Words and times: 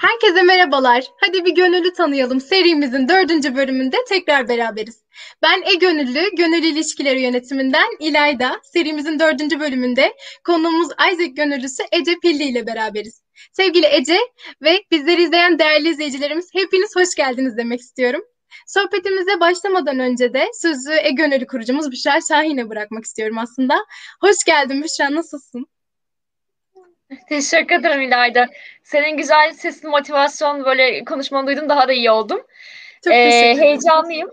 Herkese 0.00 0.42
merhabalar. 0.42 1.04
Hadi 1.16 1.44
bir 1.44 1.54
gönüllü 1.54 1.92
tanıyalım. 1.92 2.40
Serimizin 2.40 3.08
dördüncü 3.08 3.56
bölümünde 3.56 3.96
tekrar 4.08 4.48
beraberiz. 4.48 5.02
Ben 5.42 5.62
E-Gönüllü, 5.62 6.36
Gönüllü 6.36 6.66
İlişkileri 6.66 7.22
Yönetiminden 7.22 7.88
İlayda. 7.98 8.60
Serimizin 8.62 9.18
dördüncü 9.18 9.60
bölümünde 9.60 10.16
konuğumuz 10.44 10.88
Isaac 11.12 11.34
Gönüllüsü 11.36 11.82
Ece 11.92 12.14
Pilli 12.22 12.44
ile 12.44 12.66
beraberiz. 12.66 13.22
Sevgili 13.52 13.86
Ece 13.86 14.18
ve 14.62 14.82
bizleri 14.90 15.22
izleyen 15.22 15.58
değerli 15.58 15.88
izleyicilerimiz 15.88 16.48
hepiniz 16.52 16.96
hoş 16.96 17.14
geldiniz 17.14 17.56
demek 17.56 17.80
istiyorum. 17.80 18.22
Sohbetimize 18.66 19.40
başlamadan 19.40 19.98
önce 19.98 20.34
de 20.34 20.46
sözü 20.62 20.92
E-Gönüllü 20.92 21.46
kurucumuz 21.46 21.90
Büşra 21.90 22.18
Şahin'e 22.28 22.68
bırakmak 22.68 23.04
istiyorum 23.04 23.38
aslında. 23.38 23.84
Hoş 24.20 24.44
geldin 24.46 24.82
Büşra, 24.82 25.14
nasılsın? 25.14 25.66
Teşekkür 27.28 27.74
ederim 27.74 28.00
İlayda. 28.00 28.46
Senin 28.82 29.16
güzel 29.16 29.52
sesli 29.52 29.88
motivasyon 29.88 30.64
böyle 30.64 31.04
konuşmanı 31.04 31.46
duydum 31.46 31.68
daha 31.68 31.88
da 31.88 31.92
iyi 31.92 32.10
oldum. 32.10 32.40
Çok 33.04 33.12
ee, 33.12 33.56
heyecanlıyım. 33.58 34.30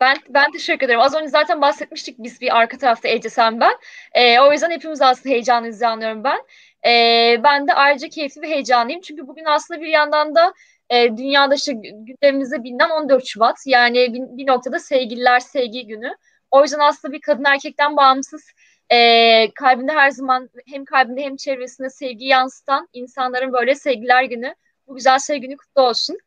Ben 0.00 0.16
ben 0.28 0.52
teşekkür 0.52 0.86
ederim. 0.86 1.00
Az 1.00 1.14
önce 1.14 1.28
zaten 1.28 1.60
bahsetmiştik 1.60 2.18
biz 2.18 2.40
bir 2.40 2.56
arka 2.56 2.78
tarafta 2.78 3.08
Ece 3.08 3.30
sen 3.30 3.60
ben. 3.60 3.72
Ee, 4.14 4.40
o 4.40 4.52
yüzden 4.52 4.70
hepimiz 4.70 5.02
aslında 5.02 5.34
heyecanlıyız 5.34 5.82
anlıyorum 5.82 6.24
ben. 6.24 6.40
Ee, 6.86 7.40
ben 7.44 7.68
de 7.68 7.74
ayrıca 7.74 8.08
keyifli 8.08 8.42
ve 8.42 8.48
heyecanlıyım. 8.48 9.00
Çünkü 9.00 9.26
bugün 9.26 9.44
aslında 9.44 9.80
bir 9.80 9.88
yandan 9.88 10.34
da 10.34 10.54
e, 10.90 11.16
dünyada 11.16 11.54
işte 11.54 11.72
gündemimizde 11.82 12.64
bilinen 12.64 12.90
14 12.90 13.26
Şubat. 13.26 13.56
Yani 13.66 14.14
bir, 14.14 14.20
bir 14.20 14.46
noktada 14.46 14.78
sevgililer 14.78 15.40
sevgi 15.40 15.86
günü. 15.86 16.16
O 16.50 16.62
yüzden 16.62 16.78
aslında 16.78 17.14
bir 17.14 17.20
kadın 17.20 17.44
erkekten 17.44 17.96
bağımsız 17.96 18.50
e, 18.90 19.50
kalbinde 19.54 19.92
her 19.92 20.10
zaman 20.10 20.50
hem 20.66 20.84
kalbinde 20.84 21.22
hem 21.22 21.36
çevresinde 21.36 21.90
sevgi 21.90 22.24
yansıtan 22.24 22.88
insanların 22.92 23.52
böyle 23.52 23.74
sevgiler 23.74 24.22
günü, 24.22 24.54
bu 24.86 24.94
güzel 24.94 25.18
sevgi 25.18 25.40
günü 25.40 25.56
kutlu 25.56 25.82
olsun. 25.82 26.18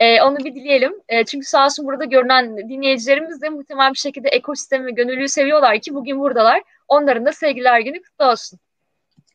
E, 0.00 0.22
onu 0.22 0.38
bir 0.38 0.54
dileyelim. 0.54 0.92
E, 1.08 1.24
çünkü 1.24 1.46
sağ 1.46 1.64
olsun 1.64 1.86
burada 1.86 2.04
görünen 2.04 2.56
dinleyicilerimiz 2.58 3.42
de 3.42 3.48
muhtemelen 3.48 3.92
bir 3.92 3.98
şekilde 3.98 4.28
ekosistemi 4.28 4.86
ve 4.86 4.90
gönüllüyü 4.90 5.28
seviyorlar 5.28 5.80
ki 5.80 5.94
bugün 5.94 6.20
buradalar. 6.20 6.62
Onların 6.88 7.26
da 7.26 7.32
sevgiler 7.32 7.80
günü 7.80 8.02
kutlu 8.02 8.24
olsun. 8.24 8.58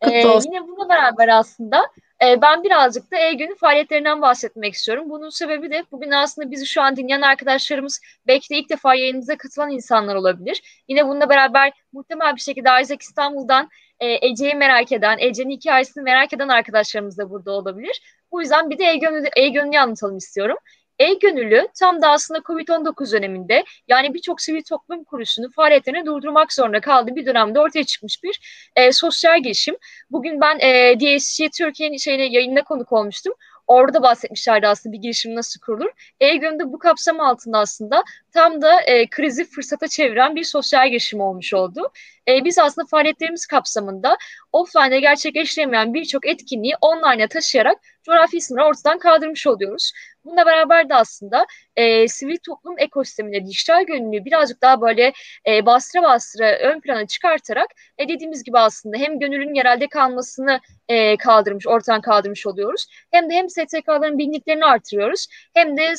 Kutlu 0.01 0.17
e, 0.17 0.27
olsun. 0.27 0.51
Yine 0.51 0.67
bununla 0.67 0.89
beraber 0.89 1.27
aslında 1.27 1.81
e, 2.23 2.41
ben 2.41 2.63
birazcık 2.63 3.11
da 3.11 3.17
E-Gün'ün 3.17 3.55
faaliyetlerinden 3.55 4.21
bahsetmek 4.21 4.73
istiyorum. 4.73 5.09
Bunun 5.09 5.30
sebebi 5.30 5.71
de 5.71 5.83
bugün 5.91 6.11
aslında 6.11 6.52
bizi 6.52 6.66
şu 6.66 6.81
an 6.81 6.95
dinleyen 6.95 7.21
arkadaşlarımız 7.21 8.02
belki 8.27 8.49
de 8.49 8.58
ilk 8.58 8.69
defa 8.69 8.95
yayınımıza 8.95 9.38
katılan 9.38 9.71
insanlar 9.71 10.16
olabilir. 10.16 10.83
Yine 10.88 11.08
bununla 11.08 11.30
beraber 11.30 11.73
muhtemel 11.93 12.36
bir 12.36 12.41
şekilde 12.41 12.69
Isaac 12.81 13.02
İstanbul'dan 13.02 13.69
e, 13.99 14.27
Ece'yi 14.27 14.55
merak 14.55 14.91
eden, 14.91 15.17
Ece'nin 15.19 15.49
hikayesini 15.49 16.03
merak 16.03 16.33
eden 16.33 16.47
arkadaşlarımız 16.47 17.17
da 17.17 17.30
burada 17.30 17.52
olabilir. 17.52 18.02
Bu 18.31 18.41
yüzden 18.41 18.69
bir 18.69 18.77
de 18.77 18.86
E-Gönül'ü 18.86 19.30
E 19.36 19.80
anlatalım 19.80 20.17
istiyorum. 20.17 20.58
E-Gönüllü 20.99 21.67
tam 21.79 22.01
da 22.01 22.09
aslında 22.09 22.39
COVID-19 22.39 23.11
döneminde 23.11 23.63
yani 23.88 24.13
birçok 24.13 24.41
sivil 24.41 24.63
toplum 24.63 25.03
kuruluşunu 25.03 25.52
faaliyetlerini 25.52 26.05
durdurmak 26.05 26.53
zorunda 26.53 26.81
kaldığı 26.81 27.15
bir 27.15 27.25
dönemde 27.25 27.59
ortaya 27.59 27.83
çıkmış 27.83 28.23
bir 28.23 28.69
e, 28.75 28.91
sosyal 28.91 29.43
girişim. 29.43 29.75
Bugün 30.11 30.41
ben 30.41 30.59
e, 30.59 30.99
DSC 30.99 31.49
Türkiye'nin 31.49 31.97
şeyine 31.97 32.25
yayında 32.25 32.63
konuk 32.63 32.91
olmuştum. 32.91 33.33
Orada 33.67 34.03
bahsetmişlerdi 34.03 34.67
aslında 34.67 34.93
bir 34.93 35.02
girişim 35.02 35.35
nasıl 35.35 35.59
kurulur. 35.59 35.89
E-Gönül'de 36.19 36.73
bu 36.73 36.79
kapsam 36.79 37.19
altında 37.19 37.59
aslında 37.59 38.03
tam 38.33 38.61
da 38.61 38.81
e, 38.81 39.09
krizi 39.09 39.45
fırsata 39.45 39.87
çeviren 39.87 40.35
bir 40.35 40.43
sosyal 40.43 40.89
girişim 40.89 41.21
olmuş 41.21 41.53
oldu. 41.53 41.91
E, 42.27 42.45
biz 42.45 42.59
aslında 42.59 42.87
faaliyetlerimiz 42.87 43.45
kapsamında 43.45 44.17
offline'de 44.52 44.99
gerçekleştiremeyen 44.99 45.93
birçok 45.93 46.27
etkinliği 46.27 46.73
online'a 46.81 47.27
taşıyarak 47.27 47.77
coğrafi 48.03 48.37
isimleri 48.37 48.65
ortadan 48.65 48.99
kaldırmış 48.99 49.47
oluyoruz. 49.47 49.91
Bununla 50.25 50.45
beraber 50.45 50.89
de 50.89 50.95
aslında 50.95 51.45
e, 51.75 52.08
sivil 52.08 52.37
toplum 52.45 52.80
ekosisteminde 52.80 53.45
dijital 53.45 53.83
gönüllülüğü 53.86 54.25
birazcık 54.25 54.61
daha 54.61 54.81
böyle 54.81 55.13
e, 55.47 55.65
bastıra 55.65 56.03
bastıra 56.03 56.58
ön 56.58 56.80
plana 56.80 57.08
çıkartarak 57.08 57.67
e, 57.97 58.08
dediğimiz 58.08 58.43
gibi 58.43 58.59
aslında 58.59 58.97
hem 58.97 59.19
gönüllünün 59.19 59.53
yerelde 59.53 59.87
kalmasını 59.87 60.59
e, 60.87 61.17
kaldırmış, 61.17 61.67
ortadan 61.67 62.02
kaldırmış 62.02 62.47
oluyoruz. 62.47 62.87
Hem 63.11 63.30
de 63.30 63.33
hem 63.33 63.49
STK'ların 63.49 64.17
bilinliklerini 64.17 64.65
artırıyoruz 64.65 65.27
hem 65.53 65.77
de 65.77 65.95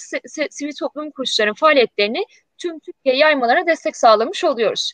sivil 0.50 0.75
toplum 0.81 1.10
kuruluşlarının 1.10 1.54
faaliyetlerini 1.54 2.25
tüm 2.59 2.78
Türkiye 2.78 3.16
yaymalarına 3.16 3.66
destek 3.66 3.97
sağlamış 3.97 4.44
oluyoruz. 4.44 4.92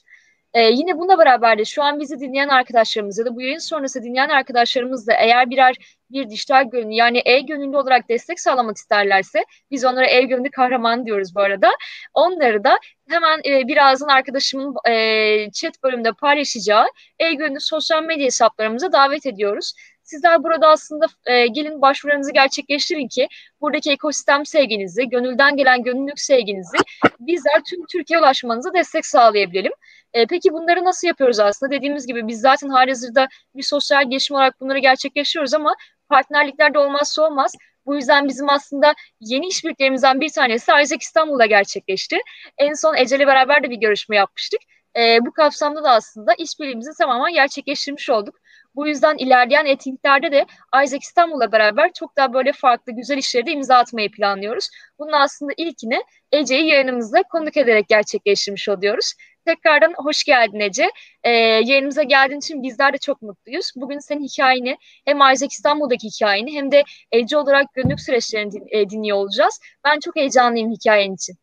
Ee, 0.54 0.62
yine 0.62 0.98
bununla 0.98 1.18
beraber 1.18 1.58
de 1.58 1.64
şu 1.64 1.82
an 1.82 2.00
bizi 2.00 2.20
dinleyen 2.20 2.48
arkadaşlarımız 2.48 3.18
ya 3.18 3.24
da 3.26 3.36
bu 3.36 3.42
yayın 3.42 3.58
sonrası 3.58 4.02
dinleyen 4.02 4.28
arkadaşlarımız 4.28 5.06
da 5.06 5.12
eğer 5.12 5.50
birer 5.50 5.76
bir 6.10 6.30
dijital 6.30 6.70
gönüllü 6.70 6.94
yani 6.94 7.22
e-gönüllü 7.24 7.76
olarak 7.76 8.08
destek 8.08 8.40
sağlamak 8.40 8.76
isterlerse 8.76 9.44
biz 9.70 9.84
onlara 9.84 10.06
e-gönüllü 10.06 10.50
kahraman 10.50 11.06
diyoruz 11.06 11.34
bu 11.34 11.40
arada. 11.40 11.70
Onları 12.14 12.64
da 12.64 12.78
hemen 13.08 13.40
e, 13.44 13.68
birazdan 13.68 14.08
arkadaşımın 14.08 14.74
e, 14.88 15.50
chat 15.50 15.82
bölümünde 15.82 16.12
paylaşacağı 16.12 16.86
e-gönüllü 17.18 17.60
sosyal 17.60 18.02
medya 18.02 18.26
hesaplarımıza 18.26 18.92
davet 18.92 19.26
ediyoruz. 19.26 19.72
Sizler 20.02 20.42
burada 20.42 20.68
aslında 20.68 21.06
e, 21.26 21.46
gelin 21.46 21.82
başvurularınızı 21.82 22.32
gerçekleştirin 22.32 23.08
ki 23.08 23.28
buradaki 23.60 23.90
ekosistem 23.90 24.46
sevginizi, 24.46 25.08
gönülden 25.08 25.56
gelen 25.56 25.82
gönüllülük 25.82 26.20
sevginizi 26.20 26.76
bizler 27.20 27.62
tüm 27.70 27.86
Türkiye 27.92 28.18
ulaşmanıza 28.18 28.74
destek 28.74 29.06
sağlayabilelim. 29.06 29.72
E, 30.14 30.26
peki 30.26 30.52
bunları 30.52 30.84
nasıl 30.84 31.06
yapıyoruz 31.08 31.40
aslında? 31.40 31.72
Dediğimiz 31.72 32.06
gibi 32.06 32.28
biz 32.28 32.40
zaten 32.40 32.68
halihazırda 32.68 33.28
bir 33.54 33.62
sosyal 33.62 34.10
gelişim 34.10 34.36
olarak 34.36 34.60
bunları 34.60 34.78
gerçekleştiriyoruz 34.78 35.54
ama 35.54 35.74
partnerliklerde 36.08 36.78
olmazsa 36.78 37.22
olmaz. 37.22 37.52
Bu 37.86 37.94
yüzden 37.94 38.28
bizim 38.28 38.48
aslında 38.48 38.94
yeni 39.20 39.46
işbirliklerimizden 39.46 40.20
bir 40.20 40.30
tanesi 40.30 40.72
Isaac 40.82 41.02
İstanbul'da 41.02 41.46
gerçekleşti. 41.46 42.18
En 42.58 42.72
son 42.72 42.94
Ece'yle 42.96 43.26
beraber 43.26 43.62
de 43.62 43.70
bir 43.70 43.76
görüşme 43.76 44.16
yapmıştık. 44.16 44.60
E, 44.96 45.18
bu 45.26 45.32
kapsamda 45.32 45.84
da 45.84 45.90
aslında 45.90 46.34
işbirliğimizi 46.38 46.90
tamamen 46.98 47.34
gerçekleştirmiş 47.34 48.10
olduk. 48.10 48.34
Bu 48.74 48.88
yüzden 48.88 49.16
ilerleyen 49.18 49.66
etkinliklerde 49.66 50.32
de 50.32 50.46
Isaac 50.84 51.02
İstanbul'la 51.02 51.52
beraber 51.52 51.92
çok 51.92 52.16
daha 52.16 52.32
böyle 52.32 52.52
farklı 52.52 52.92
güzel 52.92 53.18
işleri 53.18 53.46
de 53.46 53.50
imza 53.52 53.76
atmayı 53.76 54.10
planlıyoruz. 54.10 54.68
Bunun 54.98 55.12
aslında 55.12 55.52
ilkini 55.56 56.02
Ece'yi 56.32 56.68
yayınımızda 56.68 57.22
konuk 57.22 57.56
ederek 57.56 57.88
gerçekleştirmiş 57.88 58.68
oluyoruz. 58.68 59.14
Tekrardan 59.46 59.94
hoş 59.96 60.24
geldin 60.24 60.60
Ece. 60.60 60.90
Ee, 61.24 61.30
yayınımıza 61.30 62.02
geldiğin 62.02 62.38
için 62.38 62.62
bizler 62.62 62.92
de 62.92 62.98
çok 62.98 63.22
mutluyuz. 63.22 63.72
Bugün 63.76 63.98
senin 63.98 64.24
hikayeni 64.24 64.76
hem 65.04 65.16
Isaac 65.16 65.52
İstanbul'daki 65.52 66.08
hikayeni 66.08 66.52
hem 66.52 66.72
de 66.72 66.84
Ece 67.12 67.36
olarak 67.36 67.66
günlük 67.74 68.00
süreçlerini 68.00 68.52
din, 68.52 68.66
e, 68.70 68.90
dinliyor 68.90 69.16
olacağız. 69.16 69.60
Ben 69.84 70.00
çok 70.00 70.16
heyecanlıyım 70.16 70.70
hikayen 70.70 71.14
için. 71.14 71.41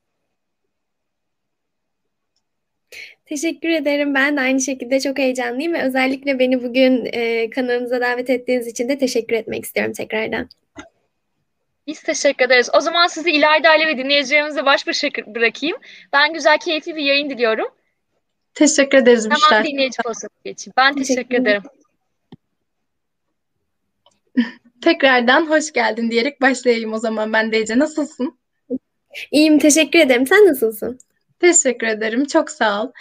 Teşekkür 3.30 3.70
ederim. 3.70 4.14
Ben 4.14 4.38
de 4.38 4.42
aynı 4.42 4.62
şekilde 4.62 5.00
çok 5.00 5.18
heyecanlıyım 5.18 5.74
ve 5.74 5.84
özellikle 5.84 6.40
beni 6.40 6.64
bugün 6.64 7.10
e, 7.14 7.50
kanalımıza 7.50 8.02
davet 8.02 8.30
ettiğiniz 8.30 8.68
için 8.68 8.90
de 8.90 8.98
teşekkür 8.98 9.36
etmek 9.36 9.66
istiyorum 9.66 9.94
tekrardan. 9.94 10.50
Biz 11.88 12.02
teşekkür 12.02 12.46
ederiz. 12.46 12.70
O 12.74 12.80
zaman 12.80 13.08
sizi 13.08 13.32
İlayda 13.32 13.76
ile 13.76 13.88
ve 13.88 13.98
dinleyicilerimize 13.98 14.66
baş 14.66 14.88
başa 14.88 15.08
bırakayım. 15.28 15.78
Ben 16.14 16.34
güzel, 16.34 16.58
keyifli 16.58 16.96
bir 16.96 17.04
yayın 17.04 17.30
diliyorum. 17.30 17.68
Teşekkür 18.54 18.98
ederiz 18.98 19.30
Büşra. 19.30 19.52
Hemen 19.52 19.66
dinleyici 19.66 19.98
pozisyonu 20.04 20.32
geçeyim. 20.46 20.74
Ben 20.78 20.96
teşekkür, 20.96 21.16
teşekkür 21.16 21.36
ederim. 21.36 21.64
Tekrardan 24.82 25.50
hoş 25.50 25.74
geldin 25.74 26.12
diyerek 26.12 26.42
başlayayım 26.42 26.94
o 26.94 27.00
zaman 27.00 27.34
ben 27.34 27.52
de 27.52 27.58
Ece. 27.58 27.80
Nasılsın? 27.80 28.40
İyiyim, 29.32 29.60
teşekkür 29.60 30.00
ederim. 30.00 30.28
Sen 30.28 30.46
nasılsın? 30.46 31.00
Teşekkür 31.40 31.88
ederim. 31.88 32.26
Çok 32.26 32.52
sağ 32.52 32.84
ol. 32.84 32.92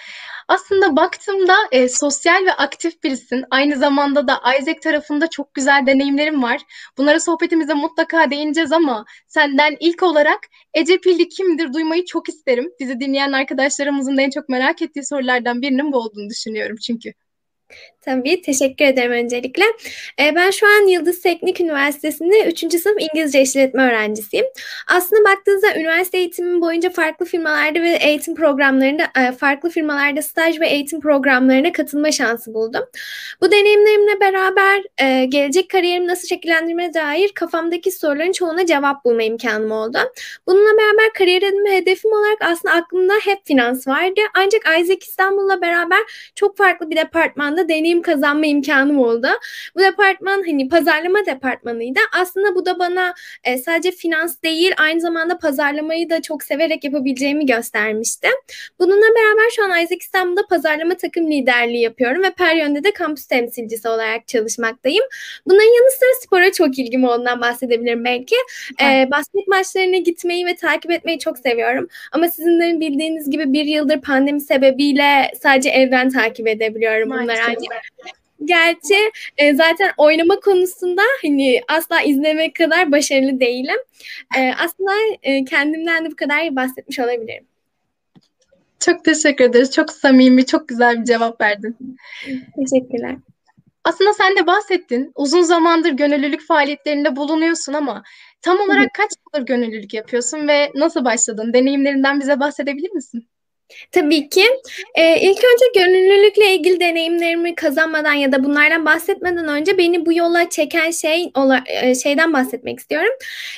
Aslında 0.48 0.96
baktığımda 0.96 1.54
e, 1.72 1.88
sosyal 1.88 2.44
ve 2.46 2.52
aktif 2.52 3.02
birisin. 3.02 3.44
Aynı 3.50 3.76
zamanda 3.76 4.28
da 4.28 4.40
Isaac 4.60 4.80
tarafında 4.82 5.30
çok 5.30 5.54
güzel 5.54 5.86
deneyimlerim 5.86 6.42
var. 6.42 6.60
Bunlara 6.98 7.20
sohbetimize 7.20 7.74
mutlaka 7.74 8.30
değineceğiz 8.30 8.72
ama 8.72 9.04
senden 9.26 9.76
ilk 9.80 10.02
olarak 10.02 10.40
Ece 10.74 10.98
Pilli 11.00 11.28
kimdir 11.28 11.72
duymayı 11.72 12.04
çok 12.04 12.28
isterim. 12.28 12.70
Bizi 12.80 13.00
dinleyen 13.00 13.32
arkadaşlarımızın 13.32 14.16
da 14.16 14.22
en 14.22 14.30
çok 14.30 14.48
merak 14.48 14.82
ettiği 14.82 15.04
sorulardan 15.04 15.62
birinin 15.62 15.92
bu 15.92 15.96
olduğunu 15.98 16.28
düşünüyorum 16.30 16.76
çünkü. 16.86 17.12
Tabii, 18.08 18.42
teşekkür 18.42 18.84
ederim 18.84 19.12
öncelikle. 19.12 19.64
Ee, 20.20 20.34
ben 20.34 20.50
şu 20.50 20.66
an 20.66 20.88
Yıldız 20.88 21.20
Teknik 21.20 21.60
Üniversitesi'nde 21.60 22.44
3. 22.46 22.78
sınıf 22.78 22.96
İngilizce 23.00 23.42
işletme 23.42 23.82
öğrencisiyim. 23.82 24.46
Aslında 24.86 25.24
baktığınızda 25.24 25.74
üniversite 25.76 26.18
eğitimim 26.18 26.60
boyunca 26.60 26.90
farklı 26.90 27.26
firmalarda 27.26 27.82
ve 27.82 27.98
eğitim 28.00 28.34
programlarında, 28.34 29.02
e, 29.18 29.32
farklı 29.32 29.70
firmalarda 29.70 30.22
staj 30.22 30.60
ve 30.60 30.68
eğitim 30.68 31.00
programlarına 31.00 31.72
katılma 31.72 32.12
şansı 32.12 32.54
buldum. 32.54 32.82
Bu 33.40 33.52
deneyimlerimle 33.52 34.20
beraber 34.20 34.82
e, 35.02 35.24
gelecek 35.24 35.68
kariyerimi 35.70 36.06
nasıl 36.06 36.28
şekillendirmeye 36.28 36.94
dair 36.94 37.28
kafamdaki 37.28 37.90
soruların 37.90 38.32
çoğuna 38.32 38.66
cevap 38.66 39.04
bulma 39.04 39.22
imkanım 39.22 39.70
oldu. 39.70 39.98
Bununla 40.46 40.78
beraber 40.78 41.12
kariyer 41.18 41.42
edinme 41.42 41.76
hedefim 41.76 42.12
olarak 42.12 42.38
aslında 42.40 42.74
aklımda 42.74 43.14
hep 43.24 43.38
finans 43.44 43.88
vardı. 43.88 44.20
Ancak 44.34 44.62
Isaac 44.80 45.04
İstanbul'la 45.04 45.60
beraber 45.60 46.00
çok 46.34 46.56
farklı 46.56 46.90
bir 46.90 46.96
departmanda 46.96 47.57
departmanda 47.58 47.68
deneyim 47.68 48.02
kazanma 48.02 48.46
imkanım 48.46 48.98
oldu. 48.98 49.28
Bu 49.76 49.80
departman 49.80 50.42
hani 50.46 50.68
pazarlama 50.68 51.26
departmanıydı. 51.26 52.00
Aslında 52.20 52.54
bu 52.54 52.66
da 52.66 52.78
bana 52.78 53.14
e, 53.44 53.58
sadece 53.58 53.90
finans 53.90 54.42
değil 54.42 54.72
aynı 54.78 55.00
zamanda 55.00 55.38
pazarlamayı 55.38 56.10
da 56.10 56.22
çok 56.22 56.42
severek 56.42 56.84
yapabileceğimi 56.84 57.46
göstermişti. 57.46 58.28
Bununla 58.78 59.06
beraber 59.16 59.50
şu 59.56 59.64
an 59.64 59.70
Isaac 59.70 60.02
İstanbul'da 60.02 60.46
pazarlama 60.46 60.94
takım 60.94 61.30
liderliği 61.30 61.82
yapıyorum 61.82 62.22
ve 62.22 62.30
Peryon'da 62.30 62.84
da 62.84 62.92
kampüs 62.92 63.26
temsilcisi 63.26 63.88
olarak 63.88 64.28
çalışmaktayım. 64.28 65.04
Bunların 65.46 65.64
yanı 65.64 65.90
sıra 65.90 66.08
spora 66.22 66.52
çok 66.52 66.78
ilgim 66.78 67.04
olduğundan 67.04 67.40
bahsedebilirim 67.40 68.04
belki. 68.04 68.36
Ee, 68.82 69.08
basket 69.10 69.48
maçlarına 69.48 69.96
gitmeyi 69.96 70.46
ve 70.46 70.56
takip 70.56 70.90
etmeyi 70.90 71.18
çok 71.18 71.38
seviyorum. 71.38 71.88
Ama 72.12 72.28
sizin 72.28 72.60
de 72.60 72.80
bildiğiniz 72.80 73.30
gibi 73.30 73.52
bir 73.52 73.64
yıldır 73.64 74.00
pandemi 74.00 74.40
sebebiyle 74.40 75.32
sadece 75.42 75.70
evden 75.70 76.10
takip 76.10 76.48
edebiliyorum 76.48 77.10
bunları 77.10 77.47
ancak. 77.48 77.82
Gerçi 78.44 79.10
e, 79.36 79.54
zaten 79.54 79.90
oynama 79.96 80.40
konusunda 80.40 81.02
hani 81.22 81.60
asla 81.68 82.02
izlemek 82.02 82.54
kadar 82.54 82.92
başarılı 82.92 83.40
değilim. 83.40 83.76
E, 84.38 84.52
aslında 84.58 84.92
e, 85.22 85.44
kendimden 85.44 86.04
de 86.04 86.10
bu 86.10 86.16
kadar 86.16 86.56
bahsetmiş 86.56 86.98
olabilirim. 86.98 87.46
Çok 88.80 89.04
teşekkür 89.04 89.44
ederiz. 89.44 89.70
Çok 89.70 89.90
samimi, 89.92 90.46
çok 90.46 90.68
güzel 90.68 91.00
bir 91.00 91.04
cevap 91.04 91.40
verdin. 91.40 91.76
Teşekkürler. 92.56 93.16
Aslında 93.84 94.12
sen 94.14 94.36
de 94.36 94.46
bahsettin. 94.46 95.12
Uzun 95.14 95.42
zamandır 95.42 95.90
gönüllülük 95.90 96.46
faaliyetlerinde 96.46 97.16
bulunuyorsun 97.16 97.72
ama 97.72 98.02
tam 98.42 98.60
olarak 98.60 98.94
kaç 98.94 99.10
yıldır 99.26 99.46
gönüllülük 99.46 99.94
yapıyorsun 99.94 100.48
ve 100.48 100.70
nasıl 100.74 101.04
başladın? 101.04 101.52
Deneyimlerinden 101.52 102.20
bize 102.20 102.40
bahsedebilir 102.40 102.90
misin? 102.90 103.28
Tabii 103.92 104.28
ki. 104.28 104.44
Ee, 104.94 105.20
ilk 105.20 105.38
önce 105.44 105.64
gönüllülükle 105.74 106.54
ilgili 106.54 106.80
deneyimlerimi 106.80 107.54
kazanmadan 107.54 108.12
ya 108.12 108.32
da 108.32 108.44
bunlardan 108.44 108.84
bahsetmeden 108.84 109.48
önce 109.48 109.78
beni 109.78 110.06
bu 110.06 110.12
yola 110.12 110.50
çeken 110.50 110.90
şey 110.90 111.32
e, 111.66 111.94
şeyden 111.94 112.32
bahsetmek 112.32 112.78
istiyorum. 112.78 113.12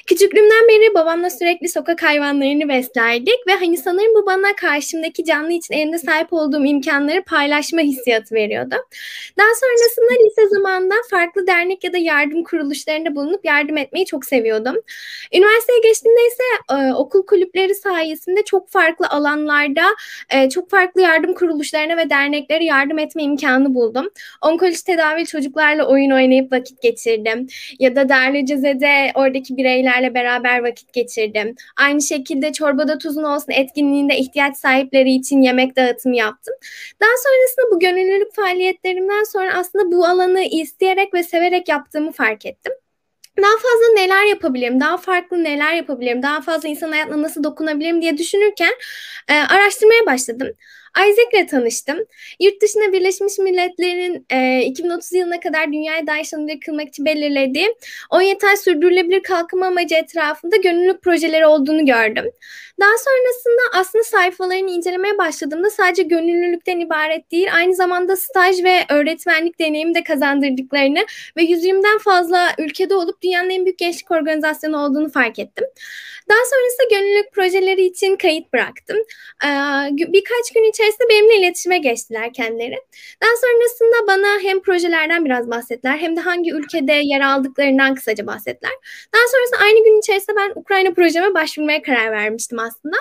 Küçüklüğümden 0.06 0.68
beri 0.68 0.94
babamla 0.94 1.30
sürekli 1.30 1.68
sokak 1.68 2.02
hayvanlarını 2.02 2.68
beslerdik 2.68 3.46
ve 3.46 3.52
hani 3.52 3.76
sanırım 3.76 4.14
bu 4.14 4.26
bana 4.26 4.56
karşımdaki 4.56 5.24
canlı 5.24 5.52
için 5.52 5.74
elinde 5.74 5.98
sahip 5.98 6.32
olduğum 6.32 6.64
imkanları 6.64 7.22
paylaşma 7.22 7.80
hissiyatı 7.80 8.34
veriyordu. 8.34 8.74
Daha 9.38 9.48
sonrasında 9.60 10.24
lise 10.24 10.48
zamanında 10.48 10.94
farklı 11.10 11.46
dernek 11.46 11.84
ya 11.84 11.92
da 11.92 11.98
yardım 11.98 12.44
kuruluşlarında 12.44 13.14
bulunup 13.14 13.44
yardım 13.44 13.76
etmeyi 13.76 14.06
çok 14.06 14.24
seviyordum. 14.24 14.76
Üniversiteye 15.34 15.78
geçtiğimde 15.78 16.20
ise 16.26 16.42
e, 16.70 16.92
okul 16.92 17.26
kulüpleri 17.26 17.74
sayesinde 17.74 18.44
çok 18.44 18.68
farklı 18.68 19.06
alanlarda 19.06 19.84
e, 20.30 20.48
çok 20.48 20.70
farklı 20.70 21.00
yardım 21.00 21.34
kuruluşlarına 21.34 21.96
ve 21.96 22.10
derneklere 22.10 22.64
yardım 22.64 22.98
etme 22.98 23.22
imkanı 23.22 23.74
buldum. 23.74 24.08
Onkoloji 24.42 24.84
tedavili 24.84 25.26
çocuklarla 25.26 25.86
oyun 25.86 26.10
oynayıp 26.10 26.52
vakit 26.52 26.82
geçirdim. 26.82 27.46
Ya 27.78 27.96
da 27.96 28.08
Darlıcaze'de 28.08 29.12
oradaki 29.14 29.56
bireylerle 29.56 30.14
beraber 30.14 30.62
vakit 30.62 30.92
geçirdim. 30.92 31.54
Aynı 31.76 32.02
şekilde 32.02 32.52
Çorbada 32.52 32.98
Tuzun 32.98 33.22
Olsun 33.22 33.52
etkinliğinde 33.52 34.18
ihtiyaç 34.18 34.56
sahipleri 34.56 35.12
için 35.12 35.42
yemek 35.42 35.76
dağıtımı 35.76 36.16
yaptım. 36.16 36.54
Daha 37.00 37.10
sonrasında 37.24 37.76
bu 37.76 37.80
gönüllülük 37.80 38.34
faaliyetlerimden 38.34 39.24
sonra 39.24 39.54
aslında 39.54 39.92
bu 39.92 40.06
alanı 40.06 40.42
isteyerek 40.42 41.14
ve 41.14 41.22
severek 41.22 41.68
yaptığımı 41.68 42.12
fark 42.12 42.46
ettim 42.46 42.72
daha 43.42 43.52
fazla 43.52 43.94
neler 43.94 44.24
yapabilirim, 44.24 44.80
daha 44.80 44.96
farklı 44.96 45.44
neler 45.44 45.74
yapabilirim, 45.74 46.22
daha 46.22 46.40
fazla 46.40 46.68
insan 46.68 46.92
hayatına 46.92 47.22
nasıl 47.22 47.44
dokunabilirim 47.44 48.02
diye 48.02 48.18
düşünürken 48.18 48.72
e, 49.28 49.34
araştırmaya 49.34 50.06
başladım. 50.06 50.48
Isaac'le 50.98 51.48
tanıştım. 51.48 51.98
Yurt 52.40 52.62
dışında 52.62 52.92
Birleşmiş 52.92 53.38
Milletler'in 53.38 54.26
e, 54.30 54.62
2030 54.64 55.12
yılına 55.12 55.40
kadar 55.40 55.66
dünyayı 55.66 56.06
daha 56.06 56.16
yaşanabilir 56.16 56.60
kılmak 56.60 56.88
için 56.88 57.04
belirlediği 57.04 57.74
10 58.10 58.22
yeter 58.22 58.56
sürdürülebilir 58.56 59.22
kalkınma 59.22 59.66
amacı 59.66 59.94
etrafında 59.94 60.56
gönüllülük 60.56 61.02
projeleri 61.02 61.46
olduğunu 61.46 61.86
gördüm. 61.86 62.24
Daha 62.80 62.98
sonrasında 62.98 63.78
aslında 63.80 64.04
sayfalarını 64.04 64.70
incelemeye 64.70 65.18
başladığımda 65.18 65.70
sadece 65.70 66.02
gönüllülükten 66.02 66.80
ibaret 66.80 67.30
değil, 67.30 67.48
aynı 67.54 67.74
zamanda 67.74 68.16
staj 68.16 68.64
ve 68.64 68.84
öğretmenlik 68.88 69.60
deneyimi 69.60 69.94
de 69.94 70.04
kazandırdıklarını 70.04 71.06
ve 71.36 71.42
120'den 71.42 71.98
fazla 71.98 72.48
ülkede 72.58 72.94
olup 72.94 73.22
dünyanın 73.22 73.50
en 73.50 73.64
büyük 73.64 73.78
gençlik 73.78 74.10
organizasyonu 74.10 74.78
olduğunu 74.78 75.10
fark 75.10 75.38
ettim. 75.38 75.64
Daha 76.28 76.38
sonrasında 76.38 76.98
gönüllülük 76.98 77.32
projeleri 77.32 77.84
için 77.84 78.16
kayıt 78.16 78.52
bıraktım. 78.52 78.96
Ee, 79.44 79.48
birkaç 79.92 80.52
gün 80.54 80.70
içerisinde 80.70 80.79
benimle 81.10 81.36
iletişime 81.36 81.78
geçtiler 81.78 82.32
kendileri. 82.32 82.76
Daha 83.22 83.30
sonrasında 83.36 84.06
bana 84.06 84.42
hem 84.42 84.60
projelerden 84.60 85.24
biraz 85.24 85.50
bahsettiler 85.50 85.98
hem 85.98 86.16
de 86.16 86.20
hangi 86.20 86.52
ülkede 86.52 86.92
yer 86.92 87.20
aldıklarından 87.20 87.94
kısaca 87.94 88.26
bahsettiler. 88.26 88.72
Daha 89.14 89.22
sonrasında 89.32 89.60
aynı 89.60 89.84
gün 89.84 89.98
içerisinde 89.98 90.36
ben 90.36 90.52
Ukrayna 90.54 90.92
projeme 90.94 91.34
başvurmaya 91.34 91.82
karar 91.82 92.12
vermiştim 92.12 92.58
aslında. 92.58 92.96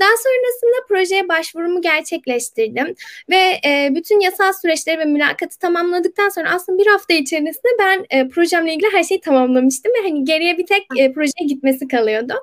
Daha 0.00 0.10
sonrasında 0.16 0.86
projeye 0.88 1.28
başvurumu 1.28 1.82
gerçekleştirdim 1.82 2.94
ve 3.30 3.60
e, 3.66 3.90
bütün 3.94 4.20
yasal 4.20 4.52
süreçleri 4.52 4.98
ve 4.98 5.04
mülakatı 5.04 5.58
tamamladıktan 5.58 6.28
sonra 6.28 6.50
aslında 6.50 6.78
bir 6.78 6.86
hafta 6.86 7.14
içerisinde 7.14 7.68
ben 7.78 8.06
e, 8.10 8.28
projemle 8.28 8.74
ilgili 8.74 8.92
her 8.92 9.04
şeyi 9.04 9.20
tamamlamıştım 9.20 9.92
ve 9.92 10.08
hani 10.08 10.24
geriye 10.24 10.58
bir 10.58 10.66
tek 10.66 10.86
e, 10.98 11.12
projeye 11.12 11.46
gitmesi 11.46 11.88
kalıyordu. 11.88 12.34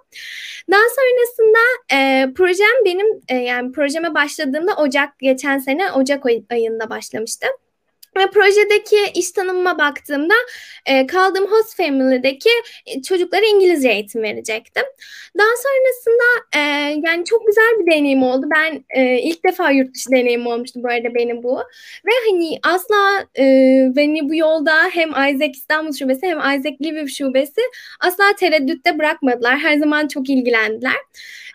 Daha 0.72 0.82
sonrasında 0.96 1.60
e, 1.94 2.28
projem 2.34 2.86
benim 2.86 3.08
e, 3.30 3.36
yani 3.36 3.72
projeme 3.72 4.14
başladığımda 4.14 4.73
Ocak 4.78 5.20
geçen 5.20 5.58
sene 5.60 5.92
Ocak 5.92 6.26
ayında 6.52 6.90
başlamıştı. 6.90 7.48
Ve 8.18 8.30
projedeki 8.30 8.98
iş 9.16 9.32
tanımıma 9.32 9.78
baktığımda 9.78 10.34
e, 10.86 11.08
kaldığım 11.08 11.52
host 11.52 11.78
family'deki 11.78 12.50
e, 12.86 13.02
çocuklara 13.02 13.46
İngilizce 13.46 13.90
eğitim 13.90 14.24
verecektim. 14.24 14.84
Daha 15.38 15.48
sonrasında 15.48 16.24
e, 16.56 16.60
yani 17.08 17.26
çok 17.26 17.48
güzel 17.48 17.74
bir 17.80 17.92
deneyim 17.92 18.24
oldu. 18.24 18.46
Ben 18.56 18.84
e, 18.90 19.20
ilk 19.20 19.46
defa 19.46 19.72
yurt 19.72 19.96
dışı 19.96 20.12
deneyim 20.12 20.48
olmuştu 20.48 20.80
bu 20.84 20.88
arada 20.88 21.16
benim 21.16 21.44
bu. 21.44 21.58
Ve 22.06 22.12
hani 22.30 22.60
asla 22.64 23.26
e, 23.38 23.44
beni 23.96 24.30
bu 24.30 24.36
yolda 24.36 24.76
hem 24.92 25.10
Isaac 25.10 25.56
İstanbul 25.56 25.94
Şubesi 25.94 26.28
hem 26.28 26.38
Isaac 26.38 26.82
Lviv 26.82 27.08
Şubesi 27.08 27.62
asla 28.00 28.24
tereddütte 28.40 29.00
bırakmadılar. 29.00 29.58
Her 29.58 29.78
zaman 29.78 30.08
çok 30.08 30.30
ilgilendiler. 30.30 30.96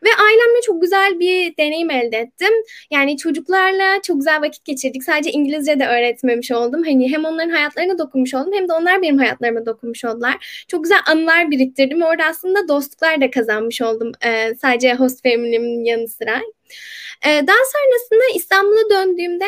Ve 0.04 0.08
ailemle 0.22 0.60
çok 0.66 0.82
güzel 0.82 1.20
bir 1.20 1.56
deneyim 1.56 1.90
elde 1.90 2.16
ettim. 2.16 2.52
Yani 2.90 3.16
çocuklarla 3.16 4.02
çok 4.02 4.16
güzel 4.16 4.42
vakit 4.42 4.64
geçirdik. 4.64 5.04
Sadece 5.04 5.30
İngilizce 5.30 5.78
de 5.80 5.86
öğretmemiş 5.86 6.47
oldum. 6.52 6.82
Hani 6.84 7.12
hem 7.12 7.24
onların 7.24 7.50
hayatlarına 7.50 7.98
dokunmuş 7.98 8.34
oldum 8.34 8.52
hem 8.52 8.68
de 8.68 8.72
onlar 8.72 9.02
benim 9.02 9.18
hayatlarıma 9.18 9.66
dokunmuş 9.66 10.04
oldular. 10.04 10.64
Çok 10.68 10.84
güzel 10.84 10.98
anılar 11.10 11.50
biriktirdim. 11.50 12.02
Orada 12.02 12.24
aslında 12.24 12.68
dostluklar 12.68 13.20
da 13.20 13.30
kazanmış 13.30 13.82
oldum. 13.82 14.12
Ee, 14.24 14.54
sadece 14.54 14.94
host 14.94 15.22
family'min 15.22 15.84
yanı 15.84 16.08
sıra. 16.08 16.40
E, 17.26 17.28
daha 17.28 17.56
sonrasında 17.72 18.24
İstanbul'a 18.34 18.90
döndüğümde 18.90 19.44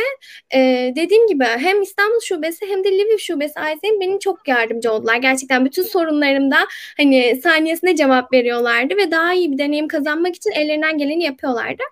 e, 0.55 0.93
dediğim 0.97 1.27
gibi 1.27 1.45
hem 1.45 1.83
İstanbul 1.83 2.21
şubesi 2.21 2.67
hem 2.67 2.85
de 2.85 2.89
Lviv 2.99 3.19
şubesi 3.19 3.61
Ayzen 3.61 4.01
benim 4.01 4.19
çok 4.19 4.49
yardımcı 4.49 4.93
oldular. 4.93 5.17
Gerçekten 5.17 5.65
bütün 5.65 5.83
sorunlarımda 5.83 6.59
hani 6.97 7.41
saniyesinde 7.43 7.97
cevap 7.97 8.33
veriyorlardı 8.33 8.97
ve 8.97 9.11
daha 9.11 9.35
iyi 9.35 9.53
bir 9.53 9.59
deneyim 9.59 9.89
kazanmak 9.89 10.37
için 10.37 10.51
ellerinden 10.51 10.99
geleni 10.99 11.25
yapıyorlardı. 11.25 11.83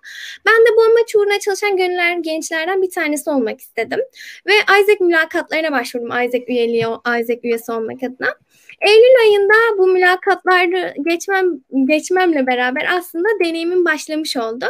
Ben 0.46 0.54
de 0.54 0.76
bu 0.76 0.82
amaç 0.82 1.14
uğruna 1.14 1.38
çalışan 1.38 1.76
gönüller 1.76 2.16
gençlerden 2.16 2.82
bir 2.82 2.90
tanesi 2.90 3.30
olmak 3.30 3.60
istedim. 3.60 4.00
Ve 4.46 4.52
Isaac 4.80 5.00
mülakatlarına 5.00 5.72
başvurdum 5.72 6.08
Isaac 6.08 6.48
üyeliği, 6.48 6.86
Isaac 7.06 7.44
üyesi 7.44 7.72
olmak 7.72 8.02
adına. 8.02 8.34
Eylül 8.80 9.20
ayında 9.22 9.78
bu 9.78 9.86
mülakatları 9.86 10.94
geçmem 11.08 11.46
geçmemle 11.84 12.46
beraber 12.46 12.86
aslında 12.98 13.28
deneyimin 13.44 13.84
başlamış 13.84 14.36
oldu. 14.36 14.64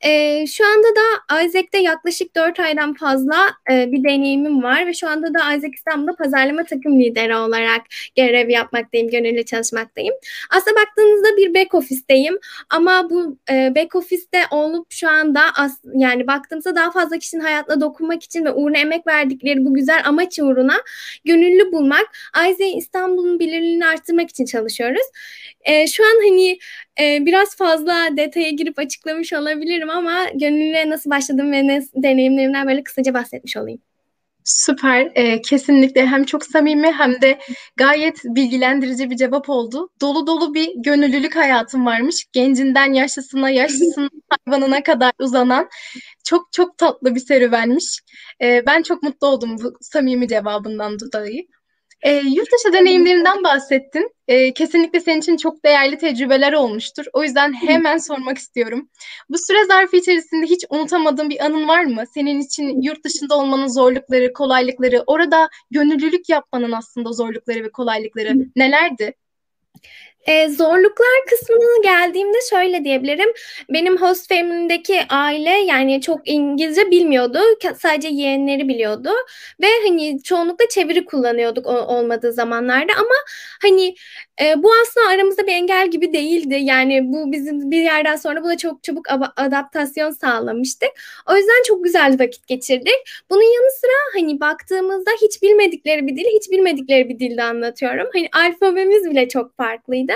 E, 0.00 0.46
şu 0.46 0.64
anda 0.66 0.88
da 0.88 1.44
Isaac'te 1.44 1.78
yaklaşık 1.78 2.36
4 2.36 2.60
aydan 2.60 2.94
fazla 2.94 3.36
e, 3.70 3.92
bir 3.92 4.04
deneyimim 4.04 4.62
var 4.62 4.86
ve 4.86 4.94
şu 4.94 5.08
anda 5.08 5.34
da 5.34 5.38
Isaac 5.38 5.74
İstanbul'da 5.76 6.16
pazarlama 6.16 6.64
takım 6.64 7.00
lideri 7.00 7.36
olarak 7.36 7.82
görev 8.16 8.48
yapmaktayım, 8.48 9.08
gönüllü 9.08 9.44
çalışmaktayım. 9.44 10.14
Aslında 10.50 10.76
baktığınızda 10.80 11.36
bir 11.36 11.54
back 11.54 11.74
office'teyim 11.74 12.38
ama 12.70 13.10
bu 13.10 13.36
e, 13.50 13.72
back 13.76 13.94
office'te 13.94 14.42
olup 14.50 14.86
şu 14.90 15.08
anda 15.08 15.40
as, 15.56 15.78
yani 15.94 16.26
baktığımızda 16.26 16.76
daha 16.76 16.90
fazla 16.90 17.18
kişinin 17.18 17.42
hayatına 17.42 17.80
dokunmak 17.80 18.22
için 18.22 18.44
ve 18.44 18.52
uğruna 18.52 18.78
emek 18.78 19.06
verdikleri 19.06 19.64
bu 19.64 19.74
güzel 19.74 20.02
amaç 20.04 20.38
uğruna 20.38 20.76
gönüllü 21.24 21.72
bulmak 21.72 22.06
Isaac 22.36 22.76
İstanbul'un 22.76 23.39
bilirliğini 23.40 23.86
arttırmak 23.86 24.30
için 24.30 24.44
çalışıyoruz. 24.44 25.06
E, 25.64 25.86
şu 25.86 26.04
an 26.04 26.28
hani 26.28 26.58
e, 27.00 27.26
biraz 27.26 27.56
fazla 27.56 28.08
detaya 28.16 28.50
girip 28.50 28.78
açıklamış 28.78 29.32
olabilirim 29.32 29.90
ama 29.90 30.26
gönüllüye 30.34 30.90
nasıl 30.90 31.10
başladım 31.10 31.52
ve 31.52 31.66
ne 31.66 31.82
deneyimlerimden 31.94 32.66
böyle 32.68 32.84
kısaca 32.84 33.14
bahsetmiş 33.14 33.56
olayım. 33.56 33.80
Süper. 34.44 35.12
Ee, 35.14 35.42
kesinlikle 35.42 36.06
hem 36.06 36.24
çok 36.24 36.44
samimi 36.44 36.92
hem 36.92 37.22
de 37.22 37.38
gayet 37.76 38.24
bilgilendirici 38.24 39.10
bir 39.10 39.16
cevap 39.16 39.48
oldu. 39.48 39.90
Dolu 40.00 40.26
dolu 40.26 40.54
bir 40.54 40.70
gönüllülük 40.76 41.36
hayatım 41.36 41.86
varmış. 41.86 42.26
Gencinden 42.32 42.92
yaşlısına, 42.92 43.50
yaşlısından 43.50 44.10
hayvanına 44.46 44.82
kadar 44.82 45.12
uzanan 45.18 45.68
Çok 46.24 46.52
çok 46.52 46.78
tatlı 46.78 47.14
bir 47.14 47.20
serüvenmiş. 47.20 48.00
E, 48.42 48.66
ben 48.66 48.82
çok 48.82 49.02
mutlu 49.02 49.26
oldum 49.26 49.56
bu 49.62 49.72
samimi 49.80 50.28
cevabından 50.28 50.98
dolayı. 51.00 51.46
E, 52.02 52.12
yurt 52.12 52.48
dışı 52.52 52.72
deneyimlerinden 52.72 53.44
bahsettin. 53.44 54.14
E, 54.28 54.54
kesinlikle 54.54 55.00
senin 55.00 55.20
için 55.20 55.36
çok 55.36 55.64
değerli 55.64 55.98
tecrübeler 55.98 56.52
olmuştur. 56.52 57.04
O 57.12 57.22
yüzden 57.22 57.52
hemen 57.52 57.98
sormak 57.98 58.38
istiyorum. 58.38 58.88
Bu 59.28 59.38
süre 59.38 59.64
zarfı 59.64 59.96
içerisinde 59.96 60.46
hiç 60.46 60.64
unutamadığın 60.70 61.30
bir 61.30 61.44
anın 61.44 61.68
var 61.68 61.84
mı? 61.84 62.04
Senin 62.14 62.40
için 62.40 62.82
yurt 62.82 63.04
dışında 63.04 63.38
olmanın 63.38 63.66
zorlukları, 63.66 64.32
kolaylıkları, 64.32 65.02
orada 65.06 65.48
gönüllülük 65.70 66.28
yapmanın 66.28 66.72
aslında 66.72 67.12
zorlukları 67.12 67.64
ve 67.64 67.70
kolaylıkları 67.70 68.34
nelerdi? 68.56 69.14
Ee, 70.26 70.48
zorluklar 70.48 71.24
kısmına 71.30 71.82
geldiğimde 71.82 72.38
şöyle 72.50 72.84
diyebilirim. 72.84 73.28
Benim 73.70 73.96
host 74.02 74.28
family'deki 74.28 75.00
aile 75.08 75.50
yani 75.50 76.00
çok 76.00 76.28
İngilizce 76.28 76.90
bilmiyordu. 76.90 77.38
Sadece 77.78 78.08
yeğenleri 78.08 78.68
biliyordu. 78.68 79.10
Ve 79.60 79.66
hani 79.86 80.22
çoğunlukla 80.22 80.68
çeviri 80.68 81.04
kullanıyorduk 81.04 81.66
olmadığı 81.66 82.32
zamanlarda 82.32 82.92
ama 82.92 83.14
hani 83.62 83.94
e, 84.40 84.62
bu 84.62 84.70
aslında 84.82 85.06
aramızda 85.06 85.46
bir 85.46 85.52
engel 85.52 85.90
gibi 85.90 86.12
değildi. 86.12 86.58
Yani 86.60 87.12
bu 87.12 87.32
bizim 87.32 87.70
bir 87.70 87.82
yerden 87.82 88.16
sonra 88.16 88.44
buna 88.44 88.56
çok 88.56 88.82
çabuk 88.82 89.06
adaptasyon 89.36 90.10
sağlamıştık. 90.10 90.88
O 91.30 91.36
yüzden 91.36 91.62
çok 91.66 91.84
güzel 91.84 92.16
vakit 92.20 92.46
geçirdik. 92.46 92.94
Bunun 93.30 93.42
yanı 93.42 93.70
sıra 93.80 94.20
hani 94.20 94.40
baktığımızda 94.40 95.10
hiç 95.22 95.42
bilmedikleri 95.42 96.06
bir 96.06 96.16
dil, 96.16 96.24
hiç 96.24 96.50
bilmedikleri 96.50 97.08
bir 97.08 97.18
dilde 97.18 97.42
anlatıyorum. 97.42 98.06
Hani 98.14 98.28
alfabemiz 98.32 99.10
bile 99.10 99.28
çok 99.28 99.56
farklıydı. 99.56 100.12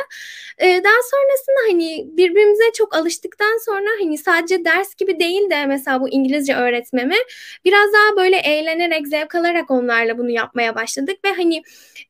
E, 0.59 0.67
daha 0.67 1.01
sonrasında 1.11 1.57
hani 1.71 2.07
birbirimize 2.17 2.73
çok 2.75 2.97
alıştıktan 2.97 3.65
sonra 3.65 3.89
hani 4.01 4.19
sadece 4.19 4.65
ders 4.65 4.95
gibi 4.95 5.21
değil 5.21 5.51
de 5.51 5.67
mesela 5.67 6.01
bu 6.01 6.09
İngilizce 6.09 6.55
öğretmemi 6.55 7.17
biraz 7.65 7.93
daha 7.93 8.17
böyle 8.17 8.37
eğlenerek, 8.37 9.09
zevk 9.09 9.35
alarak 9.35 9.71
onlarla 9.71 10.19
bunu 10.19 10.31
yapmaya 10.31 10.75
başladık 10.75 11.17
ve 11.25 11.33
hani 11.33 11.63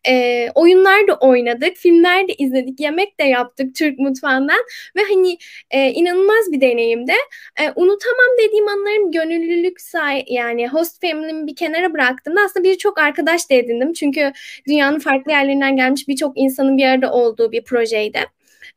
e, 0.09 0.49
oyunlar 0.55 1.09
da 1.09 1.15
oynadık, 1.15 1.77
filmler 1.77 2.04
de 2.05 2.35
izledik, 2.39 2.81
yemek 2.81 3.21
de 3.21 3.25
yaptık 3.25 3.75
Türk 3.75 3.99
mutfağından 3.99 4.61
ve 4.97 5.01
hani 5.09 5.39
e, 5.71 5.91
inanılmaz 5.91 6.53
bir 6.53 6.61
deneyimdi. 6.61 7.13
E, 7.61 7.63
unutamam 7.77 8.39
dediğim 8.43 8.69
anlarım 8.69 9.13
gönüllülük 9.13 9.81
say 9.81 10.25
yani 10.29 10.69
host 10.69 11.01
family'mi 11.01 11.47
bir 11.47 11.57
kenara 11.57 11.93
bıraktım. 11.93 12.35
Aslında 12.45 12.65
birçok 12.65 12.99
arkadaş 12.99 13.51
da 13.51 13.55
edindim 13.55 13.93
çünkü 13.93 14.33
dünyanın 14.69 14.99
farklı 14.99 15.33
yerlerinden 15.33 15.77
gelmiş 15.77 16.09
birçok 16.09 16.39
insanın 16.39 16.77
bir 16.77 16.85
arada 16.85 17.13
olduğu 17.13 17.53
bir 17.53 17.65
projeydi. 17.65 18.21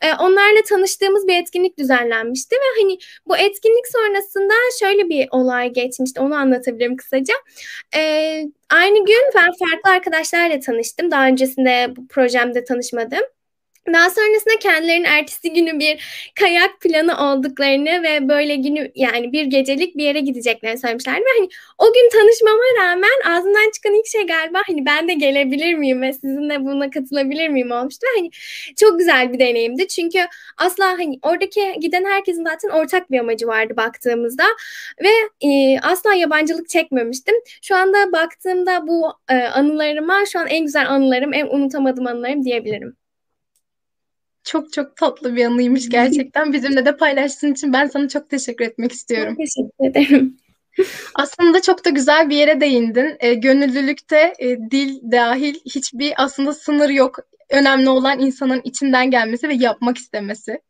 E, 0.02 0.14
onlarla 0.14 0.62
tanıştığımız 0.70 1.28
bir 1.28 1.42
etkinlik 1.42 1.78
düzenlenmişti 1.78 2.56
ve 2.56 2.82
hani 2.82 2.98
bu 3.28 3.38
etkinlik 3.38 3.88
sonrasında 3.88 4.54
şöyle 4.80 5.10
bir 5.10 5.28
olay 5.32 5.74
geçmişti. 5.74 6.20
Onu 6.22 6.36
anlatabilirim 6.36 6.98
kısaca. 6.98 7.34
E, 7.96 8.02
aynı 8.70 9.06
gün 9.06 9.32
ben 9.36 9.52
farklı 9.60 9.92
arkadaşlarla 9.92 10.60
tanıştım. 10.60 11.12
Daha 11.12 11.28
öncesinde 11.28 11.94
bu 11.96 12.08
projemde 12.08 12.64
tanışmadım. 12.64 13.22
Daha 13.94 14.10
sonrasında 14.10 14.60
kendilerinin 14.60 15.04
ertesi 15.04 15.54
günü 15.54 15.80
bir 15.80 16.04
kayak 16.40 16.82
planı 16.82 17.18
olduklarını 17.32 18.04
ve 18.04 18.30
böyle 18.30 18.56
günü 18.56 18.92
yani 18.96 19.32
bir 19.32 19.46
gecelik 19.46 19.98
bir 19.98 20.04
yere 20.04 20.20
gideceklerini 20.20 20.80
söylemişlerdi. 20.80 21.22
Ve 21.22 21.30
hani 21.40 21.50
o 21.78 21.94
gün 21.94 22.10
tanışmama 22.10 22.64
rağmen 22.82 23.22
ağzından 23.26 23.72
çıkan 23.72 23.94
ilk 23.94 24.08
şey 24.08 24.28
galiba 24.28 24.62
hani 24.68 24.86
ben 24.86 25.08
de 25.08 25.14
gelebilir 25.14 25.74
miyim 25.74 26.02
ve 26.02 26.14
sizinle 26.14 26.66
buna 26.66 26.90
katılabilir 26.90 27.50
miyim 27.50 27.72
olmuştu. 27.72 28.08
Hani 28.16 28.30
çok 28.78 29.00
güzel 29.00 29.34
bir 29.34 29.40
deneyimdi. 29.40 29.88
Çünkü 29.88 30.20
asla 30.58 30.86
hani 30.86 31.20
oradaki 31.22 31.76
giden 31.80 32.06
herkesin 32.06 32.44
zaten 32.44 32.70
ortak 32.70 33.12
bir 33.12 33.20
amacı 33.20 33.48
vardı 33.48 33.74
baktığımızda 33.78 34.44
ve 35.04 35.10
e, 35.48 35.80
asla 35.80 36.14
yabancılık 36.14 36.70
çekmemiştim. 36.70 37.36
Şu 37.62 37.76
anda 37.76 38.12
baktığımda 38.12 38.88
bu 38.88 39.14
e, 39.30 39.36
anılarıma 39.36 40.26
şu 40.26 40.40
an 40.40 40.48
en 40.48 40.66
güzel 40.66 40.90
anılarım, 40.90 41.34
en 41.34 41.48
unutamadığım 41.48 42.08
anılarım 42.08 42.44
diyebilirim. 42.44 43.07
Çok 44.48 44.74
çok 44.74 44.96
tatlı 44.96 45.36
bir 45.36 45.46
anıymış 45.46 45.90
gerçekten. 45.90 46.54
Bizimle 46.54 46.86
de 46.86 46.98
paylaştığın 46.98 47.52
için 47.52 47.74
ben 47.74 47.88
sana 47.88 48.08
çok 48.08 48.30
teşekkür 48.30 48.66
etmek 48.66 48.92
istiyorum. 48.92 49.36
Çok 49.38 49.46
teşekkür 49.46 49.90
ederim. 49.90 50.38
Aslında 51.16 51.62
çok 51.62 51.86
da 51.86 51.90
güzel 51.90 52.30
bir 52.30 52.38
yere 52.38 52.62
değindin. 52.62 53.18
E, 53.20 53.34
gönüllülükte 53.34 54.34
e, 54.40 54.58
dil 54.72 55.12
dahil 55.12 55.56
hiçbir 55.66 56.14
aslında 56.18 56.54
sınır 56.54 56.90
yok. 56.90 57.20
Önemli 57.50 57.90
olan 57.90 58.20
insanın 58.20 58.62
içinden 58.64 59.12
gelmesi 59.12 59.50
ve 59.50 59.54
yapmak 59.54 59.98
istemesi. 59.98 60.62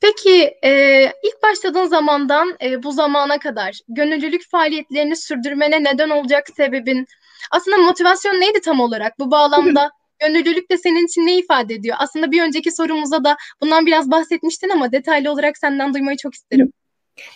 Peki 0.00 0.54
e, 0.64 1.02
ilk 1.04 1.42
başladığın 1.42 1.86
zamandan 1.86 2.56
e, 2.62 2.82
bu 2.82 2.92
zamana 2.92 3.38
kadar 3.38 3.78
gönüllülük 3.88 4.50
faaliyetlerini 4.50 5.16
sürdürmene 5.16 5.84
neden 5.84 6.10
olacak 6.10 6.46
sebebin 6.56 7.06
aslında 7.50 7.76
motivasyon 7.76 8.40
neydi 8.40 8.60
tam 8.60 8.80
olarak? 8.80 9.18
Bu 9.18 9.30
bağlamda 9.30 9.90
Gönüllülük 10.20 10.70
de 10.70 10.78
senin 10.78 11.06
için 11.06 11.26
ne 11.26 11.38
ifade 11.38 11.74
ediyor? 11.74 11.96
Aslında 12.00 12.30
bir 12.30 12.42
önceki 12.42 12.72
sorumuzda 12.72 13.24
da 13.24 13.36
bundan 13.60 13.86
biraz 13.86 14.10
bahsetmiştin 14.10 14.68
ama 14.68 14.92
detaylı 14.92 15.32
olarak 15.32 15.58
senden 15.58 15.94
duymayı 15.94 16.16
çok 16.16 16.34
isterim. 16.34 16.72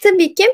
Tabii 0.02 0.34
ki. 0.34 0.44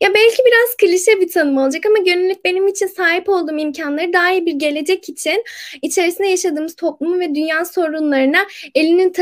Ya 0.00 0.14
belki 0.14 0.42
biraz 0.46 0.76
klişe 0.76 1.20
bir 1.20 1.32
tanım 1.32 1.58
olacak 1.58 1.86
ama 1.86 1.98
gönüllülük 1.98 2.44
benim 2.44 2.68
için 2.68 2.86
sahip 2.86 3.28
olduğum 3.28 3.58
imkanları 3.58 4.12
daha 4.12 4.32
iyi 4.32 4.46
bir 4.46 4.52
gelecek 4.52 5.08
için 5.08 5.44
içerisinde 5.82 6.28
yaşadığımız 6.28 6.76
toplumu 6.76 7.20
ve 7.20 7.34
dünya 7.34 7.64
sorunlarına 7.64 8.38
elinin 8.74 9.12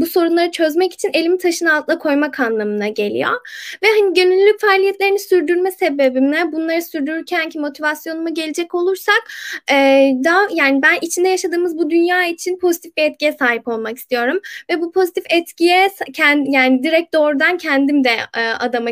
bu 0.00 0.06
sorunları 0.06 0.50
çözmek 0.50 0.92
için 0.92 1.10
elimi 1.12 1.38
taşın 1.38 1.66
altına 1.66 1.98
koymak 1.98 2.40
anlamına 2.40 2.88
geliyor. 2.88 3.30
Ve 3.82 3.86
hani 4.00 4.14
gönüllülük 4.14 4.60
faaliyetlerini 4.60 5.18
sürdürme 5.18 5.70
sebebimle 5.70 6.52
bunları 6.52 6.82
sürdürürken 6.82 7.48
ki 7.48 7.58
motivasyonuma 7.58 8.30
gelecek 8.30 8.74
olursak 8.74 9.22
e, 9.70 9.74
daha 10.24 10.42
yani 10.52 10.82
ben 10.82 10.98
içinde 11.00 11.28
yaşadığımız 11.28 11.78
bu 11.78 11.90
dünya 11.90 12.24
için 12.26 12.58
pozitif 12.58 12.96
bir 12.96 13.02
etkiye 13.02 13.32
sahip 13.32 13.68
olmak 13.68 13.98
istiyorum 13.98 14.40
ve 14.70 14.80
bu 14.80 14.92
pozitif 14.92 15.24
etkiye 15.30 15.90
kend, 16.14 16.46
yani 16.50 16.82
direkt 16.82 17.14
doğrudan 17.14 17.58
kendim 17.58 18.04
de 18.04 18.16
e, 18.36 18.40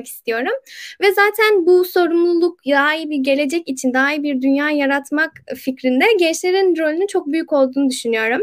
adamak 0.00 0.06
istiyorum. 0.06 0.52
Ve 1.00 1.12
zaten 1.12 1.66
bu 1.66 1.84
sorumluluk 1.84 2.60
daha 2.66 2.94
iyi 2.94 3.10
bir 3.10 3.18
gelecek 3.18 3.68
için 3.68 3.94
daha 3.94 4.12
iyi 4.12 4.22
bir 4.22 4.42
dünya 4.42 4.70
yaratmak 4.70 5.32
fikrinde 5.56 6.04
gençlerin 6.18 6.76
rolünün 6.76 7.06
çok 7.06 7.26
büyük 7.26 7.52
olduğunu 7.52 7.90
düşünüyorum. 7.90 8.40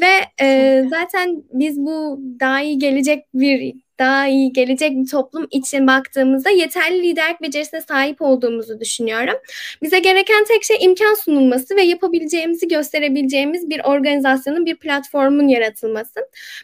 Ve 0.00 0.44
e, 0.44 0.84
zaten 0.90 1.42
biz 1.52 1.78
bu 1.78 2.20
daha 2.40 2.60
iyi 2.62 2.78
gelecek 2.78 3.24
bir 3.34 3.74
daha 4.00 4.28
iyi 4.28 4.52
gelecek 4.52 4.92
bir 4.96 5.06
toplum 5.06 5.46
için 5.50 5.86
baktığımızda 5.86 6.50
yeterli 6.50 7.02
liderlik 7.02 7.42
becerisine 7.42 7.80
sahip 7.80 8.22
olduğumuzu 8.22 8.80
düşünüyorum. 8.80 9.34
Bize 9.82 9.98
gereken 9.98 10.44
tek 10.44 10.64
şey 10.64 10.76
imkan 10.80 11.14
sunulması 11.14 11.76
ve 11.76 11.82
yapabileceğimizi 11.82 12.68
gösterebileceğimiz 12.68 13.70
bir 13.70 13.80
organizasyonun, 13.84 14.66
bir 14.66 14.76
platformun 14.76 15.48
yaratılması. 15.48 16.20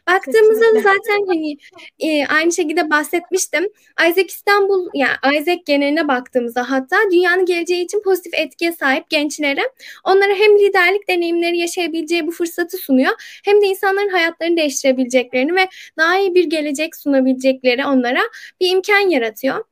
Baktığımızda 0.08 0.74
da 0.74 0.80
zaten 0.80 1.26
hani 1.26 1.56
e, 1.98 2.26
aynı 2.26 2.52
şekilde 2.52 2.90
bahsetmiştim. 2.90 3.68
Isaac 4.10 4.30
İstanbul, 4.30 4.88
yani 4.94 5.16
Isaac 5.40 5.60
geneline 5.66 6.08
baktığımızda 6.08 6.70
hatta 6.70 6.96
dünyanın 7.12 7.46
geleceği 7.46 7.84
için 7.84 8.02
pozitif 8.02 8.34
etkiye 8.34 8.72
sahip 8.72 9.10
gençlere 9.10 9.62
onlara 10.04 10.34
hem 10.34 10.58
liderlik 10.58 11.08
deneyimleri 11.08 11.58
yaşayabileceği 11.58 12.26
bu 12.26 12.30
fırsatı 12.30 12.76
sunuyor 12.76 13.40
hem 13.44 13.62
de 13.62 13.66
insanların 13.66 14.08
hayatlarını 14.08 14.56
değiştirebileceklerini 14.56 15.54
ve 15.54 15.68
daha 15.98 16.18
iyi 16.18 16.34
bir 16.34 16.44
gelecek 16.44 16.96
sunabileceklerini 16.96 17.25
kullanabilecekleri 17.26 17.86
onlara 17.86 18.20
bir 18.60 18.70
imkan 18.70 19.10
yaratıyor. 19.10 19.64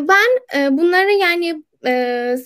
Ben 0.00 0.76
bunları 0.78 1.12
yani 1.12 1.62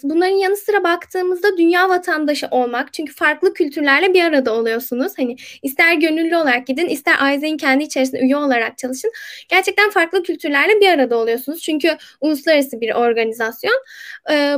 bunların 0.02 0.37
yanı 0.37 0.57
sıra 0.57 0.85
baktığımızda 0.85 1.57
dünya 1.57 1.88
vatandaşı 1.88 2.47
olmak 2.50 2.93
çünkü 2.93 3.14
farklı 3.14 3.55
kültürlerle 3.55 4.14
bir 4.14 4.25
arada 4.25 4.55
oluyorsunuz. 4.55 5.12
Hani 5.17 5.37
ister 5.62 5.95
gönüllü 5.95 6.37
olarak 6.37 6.67
gidin 6.67 6.88
ister 6.88 7.14
Aize'in 7.21 7.57
kendi 7.57 7.85
içerisinde 7.85 8.21
üye 8.21 8.37
olarak 8.37 8.79
çalışın. 8.79 9.11
Gerçekten 9.49 9.91
farklı 9.91 10.23
kültürlerle 10.23 10.81
bir 10.81 10.88
arada 10.88 11.17
oluyorsunuz. 11.17 11.62
Çünkü 11.62 11.97
uluslararası 12.21 12.81
bir 12.81 12.95
organizasyon. 12.95 13.85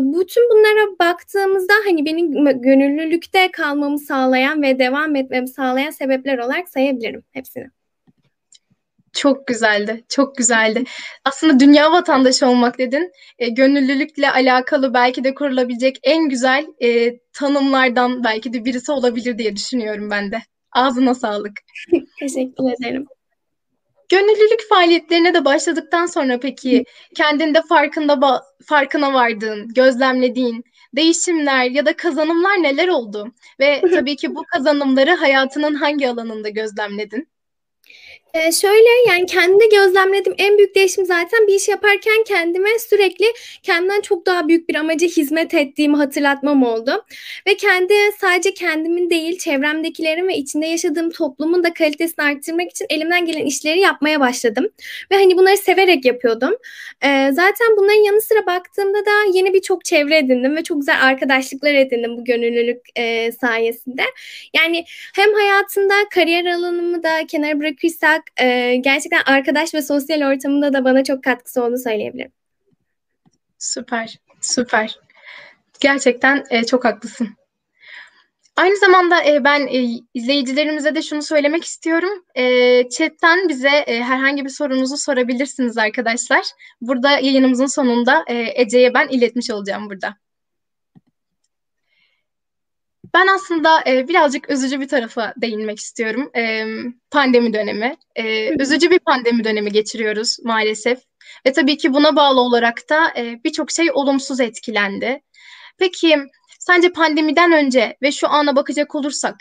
Bütün 0.00 0.50
bunlara 0.50 0.98
baktığımızda 1.00 1.74
hani 1.86 2.04
benim 2.04 2.32
gönüllülükte 2.62 3.50
kalmamı 3.50 3.98
sağlayan 3.98 4.62
ve 4.62 4.78
devam 4.78 5.16
etmemi 5.16 5.48
sağlayan 5.48 5.90
sebepler 5.90 6.38
olarak 6.38 6.68
sayabilirim 6.68 7.22
hepsini. 7.32 7.66
Çok 9.14 9.46
güzeldi, 9.46 10.04
çok 10.08 10.36
güzeldi. 10.36 10.84
Aslında 11.24 11.60
dünya 11.60 11.92
vatandaşı 11.92 12.46
olmak 12.46 12.78
dedin. 12.78 13.12
E, 13.38 13.48
gönüllülükle 13.48 14.30
alakalı 14.30 14.94
belki 14.94 15.24
de 15.24 15.34
kurulabilecek 15.34 15.98
en 16.02 16.28
güzel 16.28 16.66
e, 16.82 17.18
tanımlardan 17.32 18.24
belki 18.24 18.52
de 18.52 18.64
birisi 18.64 18.92
olabilir 18.92 19.38
diye 19.38 19.56
düşünüyorum 19.56 20.10
ben 20.10 20.32
de. 20.32 20.42
Ağzına 20.72 21.14
sağlık. 21.14 21.52
Teşekkür 22.20 22.64
ederim. 22.64 23.06
Gönüllülük 24.08 24.68
faaliyetlerine 24.68 25.34
de 25.34 25.44
başladıktan 25.44 26.06
sonra 26.06 26.40
peki 26.40 26.84
kendinde 27.14 27.62
farkında 27.62 28.42
farkına 28.66 29.14
vardığın, 29.14 29.68
gözlemlediğin 29.74 30.64
değişimler 30.96 31.70
ya 31.70 31.86
da 31.86 31.96
kazanımlar 31.96 32.62
neler 32.62 32.88
oldu? 32.88 33.32
Ve 33.60 33.80
tabii 33.80 34.16
ki 34.16 34.34
bu 34.34 34.42
kazanımları 34.52 35.10
hayatının 35.10 35.74
hangi 35.74 36.08
alanında 36.08 36.48
gözlemledin? 36.48 37.28
Ee, 38.34 38.52
şöyle 38.52 38.88
yani 39.08 39.26
kendimde 39.26 39.66
gözlemlediğim 39.66 40.36
en 40.38 40.58
büyük 40.58 40.74
değişim 40.74 41.04
zaten 41.06 41.46
bir 41.46 41.54
iş 41.54 41.68
yaparken 41.68 42.24
kendime 42.26 42.78
sürekli 42.78 43.26
kendimden 43.62 44.00
çok 44.00 44.26
daha 44.26 44.48
büyük 44.48 44.68
bir 44.68 44.74
amaca 44.74 45.06
hizmet 45.06 45.54
ettiğimi 45.54 45.96
hatırlatmam 45.96 46.62
oldu. 46.62 47.04
Ve 47.46 47.56
kendi 47.56 47.94
sadece 48.20 48.54
kendimin 48.54 49.10
değil 49.10 49.38
çevremdekilerin 49.38 50.28
ve 50.28 50.36
içinde 50.36 50.66
yaşadığım 50.66 51.10
toplumun 51.10 51.64
da 51.64 51.74
kalitesini 51.74 52.24
arttırmak 52.24 52.70
için 52.70 52.86
elimden 52.90 53.26
gelen 53.26 53.46
işleri 53.46 53.80
yapmaya 53.80 54.20
başladım. 54.20 54.68
Ve 55.10 55.16
hani 55.16 55.36
bunları 55.36 55.56
severek 55.56 56.04
yapıyordum. 56.04 56.52
Ee, 57.04 57.30
zaten 57.32 57.76
bunların 57.76 58.04
yanı 58.04 58.20
sıra 58.20 58.46
baktığımda 58.46 58.98
da 59.06 59.10
yeni 59.32 59.54
birçok 59.54 59.84
çevre 59.84 60.18
edindim 60.18 60.56
ve 60.56 60.62
çok 60.62 60.80
güzel 60.80 61.04
arkadaşlıklar 61.04 61.74
edindim 61.74 62.16
bu 62.16 62.24
gönüllülük 62.24 62.80
e, 62.96 63.32
sayesinde. 63.32 64.02
Yani 64.54 64.84
hem 65.14 65.34
hayatında 65.34 65.94
kariyer 66.14 66.46
alanımı 66.46 67.02
da 67.02 67.26
kenara 67.26 67.60
bırakırsak 67.60 68.23
e, 68.40 68.76
gerçekten 68.76 69.22
arkadaş 69.26 69.74
ve 69.74 69.82
sosyal 69.82 70.32
ortamında 70.32 70.72
da 70.72 70.84
bana 70.84 71.04
çok 71.04 71.24
katkısı 71.24 71.62
olduğunu 71.62 71.78
söyleyebilirim. 71.78 72.32
Süper, 73.58 74.18
süper. 74.40 74.98
Gerçekten 75.80 76.44
e, 76.50 76.64
çok 76.64 76.84
haklısın. 76.84 77.28
Aynı 78.56 78.76
zamanda 78.76 79.24
e, 79.24 79.44
ben 79.44 79.66
e, 79.66 80.00
izleyicilerimize 80.14 80.94
de 80.94 81.02
şunu 81.02 81.22
söylemek 81.22 81.64
istiyorum. 81.64 82.24
E, 82.34 82.44
chatten 82.88 83.48
bize 83.48 83.68
e, 83.68 84.02
herhangi 84.02 84.44
bir 84.44 84.50
sorunuzu 84.50 84.96
sorabilirsiniz 84.96 85.78
arkadaşlar. 85.78 86.44
Burada 86.80 87.10
yayınımızın 87.10 87.66
sonunda 87.66 88.24
e, 88.26 88.62
Ece'ye 88.62 88.94
ben 88.94 89.08
iletmiş 89.08 89.50
olacağım 89.50 89.90
burada. 89.90 90.16
Ben 93.14 93.26
aslında 93.26 93.82
e, 93.86 94.08
birazcık 94.08 94.50
üzücü 94.50 94.80
bir 94.80 94.88
tarafa 94.88 95.34
değinmek 95.36 95.78
istiyorum. 95.78 96.30
E, 96.36 96.64
pandemi 97.10 97.54
dönemi. 97.54 97.96
E, 98.16 98.54
üzücü 98.62 98.90
bir 98.90 98.98
pandemi 98.98 99.44
dönemi 99.44 99.72
geçiriyoruz 99.72 100.36
maalesef. 100.44 100.98
Ve 101.46 101.52
tabii 101.52 101.76
ki 101.76 101.94
buna 101.94 102.16
bağlı 102.16 102.40
olarak 102.40 102.90
da 102.90 103.12
e, 103.16 103.40
birçok 103.44 103.70
şey 103.70 103.90
olumsuz 103.92 104.40
etkilendi. 104.40 105.20
Peki 105.78 106.18
Sence 106.66 106.92
pandemiden 106.92 107.52
önce 107.52 107.96
ve 108.02 108.12
şu 108.12 108.28
ana 108.28 108.56
bakacak 108.56 108.94
olursak 108.94 109.36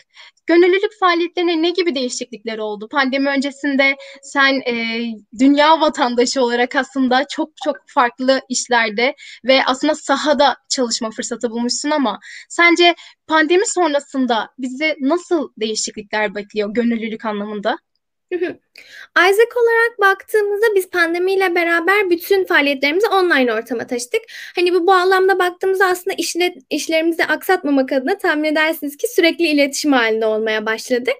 gönüllülük 0.48 1.00
faaliyetlerine 1.00 1.62
ne 1.62 1.70
gibi 1.70 1.96
değişiklikler 1.96 2.58
oldu? 2.58 2.88
Pandemi 2.92 3.30
öncesinde 3.30 3.96
sen 4.22 4.54
e, 4.68 5.06
dünya 5.40 5.82
vatandaşı 5.82 6.42
olarak 6.42 6.76
aslında 6.76 7.26
çok 7.28 7.50
çok 7.64 7.76
farklı 7.88 8.42
işlerde 8.50 9.16
ve 9.46 9.66
aslında 9.66 9.96
sahada 9.96 10.56
çalışma 10.70 11.12
fırsatı 11.12 11.52
bulmuşsun 11.52 11.90
ama 11.90 12.20
sence 12.50 12.96
pandemi 13.28 13.68
sonrasında 13.68 14.50
bizi 14.58 14.96
nasıl 15.00 15.50
değişiklikler 15.58 16.36
bekliyor 16.36 16.74
gönüllülük 16.74 17.26
anlamında? 17.26 17.78
Isaac 19.18 19.58
olarak 19.58 20.00
baktığımızda 20.00 20.66
biz 20.76 20.90
pandemiyle 20.90 21.56
beraber 21.56 22.10
bütün 22.10 22.46
faaliyetlerimizi 22.46 23.08
online 23.08 23.54
ortama 23.54 23.88
taşıdık. 23.88 24.22
Hani 24.56 24.74
bu 24.74 24.88
bağlamda 24.88 25.40
baktığımızda 25.40 25.86
aslında 25.86 26.16
işle, 26.18 26.56
işlerimizi 26.70 27.26
aksatmamak 27.26 27.92
adına 27.92 28.18
tahmin 28.18 28.44
edersiniz 28.44 28.98
ki 28.98 29.08
sürekli 29.08 29.46
iletişim 29.46 29.94
halinde 29.94 30.26
olmaya 30.26 30.66
başladık. 30.66 31.16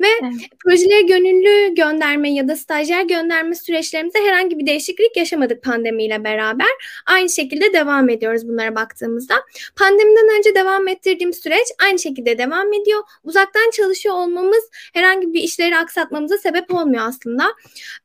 Ve 0.00 0.06
evet. 0.22 0.32
projeleri 0.64 1.06
gönüllü 1.06 1.74
gönderme 1.74 2.30
ya 2.30 2.48
da 2.48 2.56
stajyer 2.56 3.02
gönderme 3.02 3.54
süreçlerimizde 3.54 4.18
herhangi 4.18 4.58
bir 4.58 4.66
değişiklik 4.66 5.16
yaşamadık 5.16 5.62
pandemiyle 5.62 6.24
beraber. 6.24 6.70
Aynı 7.06 7.28
şekilde 7.28 7.72
devam 7.72 8.08
ediyoruz 8.08 8.48
bunlara 8.48 8.74
baktığımızda. 8.74 9.34
Pandemiden 9.76 10.38
önce 10.38 10.54
devam 10.54 10.88
ettirdiğim 10.88 11.32
süreç 11.32 11.66
aynı 11.86 11.98
şekilde 11.98 12.38
devam 12.38 12.72
ediyor. 12.72 13.02
Uzaktan 13.24 13.70
çalışıyor 13.70 14.14
olmamız 14.14 14.70
herhangi 14.94 15.32
bir 15.32 15.40
işleri 15.40 15.76
aksatmamıza 15.76 16.38
sebep 16.38 16.74
olmuyor 16.74 16.95
aslında. 17.00 17.44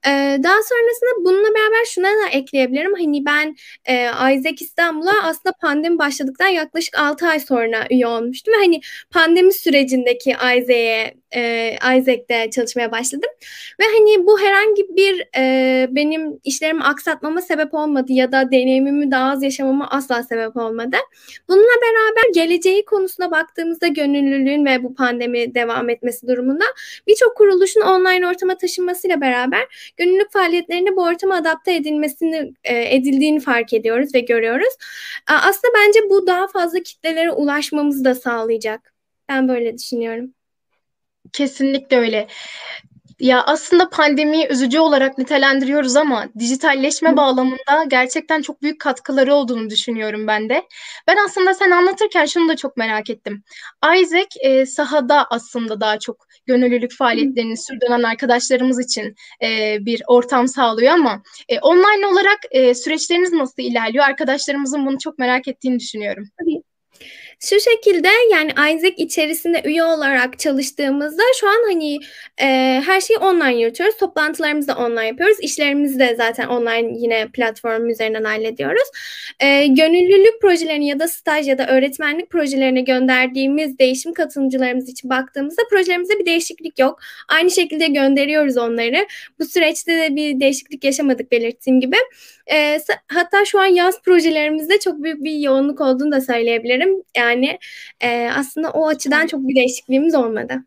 Ee, 0.08 0.38
daha 0.44 0.58
sonrasında 0.64 1.26
bununla 1.26 1.48
beraber 1.56 1.86
şuna 1.86 2.08
da 2.08 2.30
ekleyebilirim. 2.32 2.94
Hani 2.94 3.26
ben 3.26 3.56
e, 3.86 4.06
Isaac 4.06 4.62
İstanbul'a 4.62 5.24
aslında 5.24 5.54
pandemi 5.62 6.00
başladıktan 6.00 6.48
yaklaşık 6.48 6.98
6 7.00 7.28
ay 7.28 7.40
sonra 7.40 7.88
üye 7.92 8.08
olmuştum. 8.08 8.54
Ve 8.54 8.58
hani 8.58 8.82
pandemi 9.12 9.54
sürecindeki 9.54 10.30
Isaac'e 10.30 11.21
e, 11.36 11.72
Isaac'te 11.98 12.50
çalışmaya 12.52 12.92
başladım. 12.92 13.30
Ve 13.80 13.84
hani 13.84 14.28
bu 14.28 14.40
herhangi 14.40 14.88
bir 14.96 15.28
e, 15.38 15.88
benim 15.92 16.40
işlerimi 16.44 16.84
aksatmama 16.84 17.42
sebep 17.42 17.74
olmadı 17.74 18.14
ya 18.14 18.32
da 18.32 18.52
deneyimimi 18.52 19.12
daha 19.12 19.32
az 19.32 19.44
yaşamama 19.44 19.88
asla 19.90 20.24
sebep 20.24 20.58
olmadı. 20.58 20.98
Bununla 21.50 21.82
beraber 21.82 22.34
geleceği 22.34 22.86
konusuna 22.86 23.32
baktığımızda 23.32 23.88
gönüllülüğün 23.88 24.66
ve 24.66 24.84
bu 24.84 24.96
pandemi 24.96 25.56
devam 25.56 25.90
etmesi 25.90 26.28
durumunda 26.28 26.66
birçok 27.08 27.38
kuruluşun 27.38 27.82
online 27.82 28.28
ortama 28.28 28.58
taşınmasıyla 28.58 29.22
beraber 29.22 29.94
gönüllülük 29.98 30.32
faaliyetlerinde 30.32 30.96
bu 30.96 31.04
ortama 31.04 31.36
adapte 31.36 31.76
edilmesini 31.76 32.54
e, 32.64 32.96
edildiğini 32.96 33.40
fark 33.40 33.74
ediyoruz 33.74 34.16
ve 34.16 34.20
görüyoruz. 34.20 34.74
Aslında 35.28 35.74
bence 35.78 36.00
bu 36.10 36.28
daha 36.28 36.48
fazla 36.48 36.80
kitlelere 36.80 37.32
ulaşmamızı 37.32 38.06
da 38.06 38.16
sağlayacak. 38.16 38.94
Ben 39.30 39.48
böyle 39.48 39.78
düşünüyorum. 39.78 40.34
Kesinlikle 41.34 41.98
öyle. 41.98 42.28
Ya 43.22 43.44
aslında 43.44 43.90
pandemiyi 43.90 44.48
üzücü 44.48 44.80
olarak 44.80 45.18
nitelendiriyoruz 45.18 45.96
ama 45.96 46.28
dijitalleşme 46.40 47.18
bağlamında 47.18 47.84
gerçekten 47.88 48.42
çok 48.42 48.62
büyük 48.62 48.82
katkıları 48.82 49.34
olduğunu 49.34 49.70
düşünüyorum 49.70 50.28
ben 50.28 50.50
de. 50.50 50.64
Ben 51.08 51.18
aslında 51.26 51.54
sen 51.54 51.72
anlatırken 51.72 52.26
şunu 52.26 52.50
da 52.50 52.56
çok 52.56 52.78
merak 52.78 53.10
ettim. 53.10 53.44
Isaac 54.02 54.28
e, 54.40 54.66
sahada 54.66 55.26
aslında 55.30 55.82
daha 55.82 56.00
çok 56.00 56.28
gönüllülük 56.46 56.94
faaliyetlerini 56.98 57.58
sürdüren 57.58 58.04
arkadaşlarımız 58.04 58.80
için 58.80 59.16
e, 59.44 59.78
bir 59.86 60.02
ortam 60.08 60.48
sağlıyor 60.48 60.94
ama 60.94 61.24
e, 61.50 61.60
online 61.60 62.08
olarak 62.08 62.40
e, 62.52 62.76
süreçleriniz 62.76 63.34
nasıl 63.34 63.64
ilerliyor? 63.64 64.06
Arkadaşlarımızın 64.06 64.86
bunu 64.86 64.98
çok 64.98 65.20
merak 65.20 65.48
ettiğini 65.48 65.80
düşünüyorum. 65.80 66.24
Tabii. 66.40 66.71
Şu 67.44 67.56
şekilde 67.60 68.08
yani 68.32 68.52
Isaac 68.52 68.94
içerisinde 68.98 69.62
üye 69.66 69.84
olarak 69.84 70.40
çalıştığımızda 70.40 71.22
şu 71.40 71.48
an 71.48 71.64
hani 71.68 72.00
e, 72.42 72.48
her 72.86 73.02
şeyi 73.02 73.18
online 73.18 73.62
yürütüyoruz. 73.62 73.98
Toplantılarımızı 73.98 74.68
da 74.68 74.76
online 74.76 75.08
yapıyoruz. 75.08 75.38
İşlerimizi 75.42 76.00
de 76.00 76.16
zaten 76.16 76.48
online 76.48 77.00
yine 77.00 77.28
platform 77.28 77.90
üzerinden 77.90 78.24
hallediyoruz. 78.24 78.88
E, 79.40 79.68
gönüllülük 79.68 80.42
projelerini 80.42 80.88
ya 80.88 81.00
da 81.00 81.08
staj 81.08 81.48
ya 81.48 81.58
da 81.58 81.68
öğretmenlik 81.68 82.30
projelerine 82.30 82.82
gönderdiğimiz 82.82 83.80
değişim 83.80 84.14
katılımcılarımız 84.14 84.90
için 84.90 85.10
baktığımızda 85.10 85.62
projelerimizde 85.70 86.20
bir 86.20 86.26
değişiklik 86.26 86.80
yok. 86.80 87.00
Aynı 87.30 87.52
şekilde 87.52 87.88
gönderiyoruz 87.88 88.58
onları. 88.58 89.08
Bu 89.40 89.46
süreçte 89.46 89.98
de 89.98 90.16
bir 90.16 90.40
değişiklik 90.40 90.84
yaşamadık 90.84 91.32
belirttiğim 91.32 91.80
gibi. 91.80 91.98
E, 92.52 92.80
hatta 93.08 93.46
şu 93.46 93.60
an 93.60 93.66
yaz 93.66 94.02
projelerimizde 94.02 94.80
çok 94.80 95.04
büyük 95.04 95.24
bir 95.24 95.34
yoğunluk 95.34 95.82
olduğunu 95.82 96.12
da 96.12 96.22
söyleyebilirim. 96.22 97.04
Yani 97.18 97.31
e, 98.02 98.30
aslında 98.36 98.72
o 98.72 98.88
açıdan 98.88 99.28
çok 99.28 99.48
bir 99.48 99.56
değişikliğimiz 99.56 100.16
olmadı. 100.16 100.64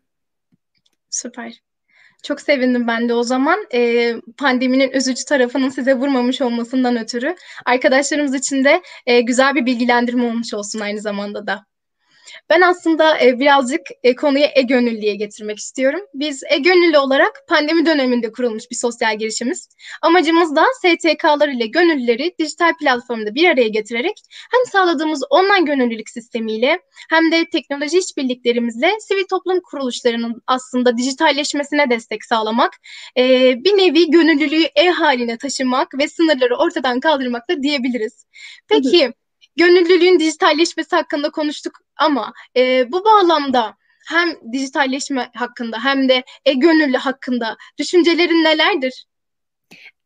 Süper. 1.09 1.53
Çok 2.23 2.41
sevindim 2.41 2.87
ben 2.87 3.09
de 3.09 3.13
o 3.13 3.23
zaman. 3.23 3.65
E, 3.73 4.13
pandeminin 4.37 4.91
üzücü 4.91 5.25
tarafının 5.25 5.69
size 5.69 5.93
vurmamış 5.93 6.41
olmasından 6.41 6.97
ötürü. 6.97 7.35
Arkadaşlarımız 7.65 8.35
için 8.35 8.63
de 8.63 8.81
e, 9.05 9.21
güzel 9.21 9.55
bir 9.55 9.65
bilgilendirme 9.65 10.23
olmuş 10.23 10.53
olsun 10.53 10.79
aynı 10.79 11.01
zamanda 11.01 11.47
da. 11.47 11.65
Ben 12.49 12.61
aslında 12.61 13.19
e, 13.21 13.39
birazcık 13.39 13.81
e, 14.03 14.15
konuyu 14.15 14.45
e-gönüllüye 14.55 15.15
getirmek 15.15 15.59
istiyorum. 15.59 16.01
Biz 16.13 16.43
e-gönüllü 16.49 16.97
olarak 16.97 17.43
pandemi 17.47 17.85
döneminde 17.85 18.31
kurulmuş 18.31 18.63
bir 18.71 18.75
sosyal 18.75 19.17
girişimiz. 19.17 19.69
Amacımız 20.01 20.55
da 20.55 20.65
STK'lar 20.81 21.47
ile 21.47 21.67
gönüllüleri 21.67 22.35
dijital 22.39 22.73
platformda 22.79 23.35
bir 23.35 23.49
araya 23.49 23.67
getirerek 23.67 24.21
hem 24.51 24.71
sağladığımız 24.71 25.23
online 25.29 25.65
gönüllülük 25.65 26.09
sistemiyle 26.09 26.79
hem 27.09 27.31
de 27.31 27.45
teknoloji 27.45 27.97
işbirliklerimizle 27.97 28.91
sivil 28.99 29.23
toplum 29.29 29.59
kuruluşlarının 29.61 30.41
aslında 30.47 30.97
dijitalleşmesine 30.97 31.89
destek 31.89 32.25
sağlamak, 32.25 32.71
e, 33.17 33.23
bir 33.63 33.77
nevi 33.77 34.11
gönüllülüğü 34.11 34.65
e 34.75 34.89
haline 34.89 35.37
taşımak 35.37 35.87
ve 35.99 36.07
sınırları 36.07 36.55
ortadan 36.55 36.99
kaldırmak 36.99 37.49
da 37.49 37.63
diyebiliriz. 37.63 38.25
Peki, 38.67 39.13
gönüllülüğün 39.57 40.19
dijitalleşmesi 40.19 40.95
hakkında 40.95 41.29
konuştuk 41.29 41.79
ama 41.97 42.33
e, 42.57 42.91
bu 42.91 43.05
bağlamda 43.05 43.77
hem 44.07 44.29
dijitalleşme 44.53 45.31
hakkında 45.35 45.83
hem 45.83 46.09
de 46.09 46.23
e-gönüllü 46.45 46.97
hakkında 46.97 47.57
düşüncelerin 47.77 48.43
nelerdir? 48.43 49.05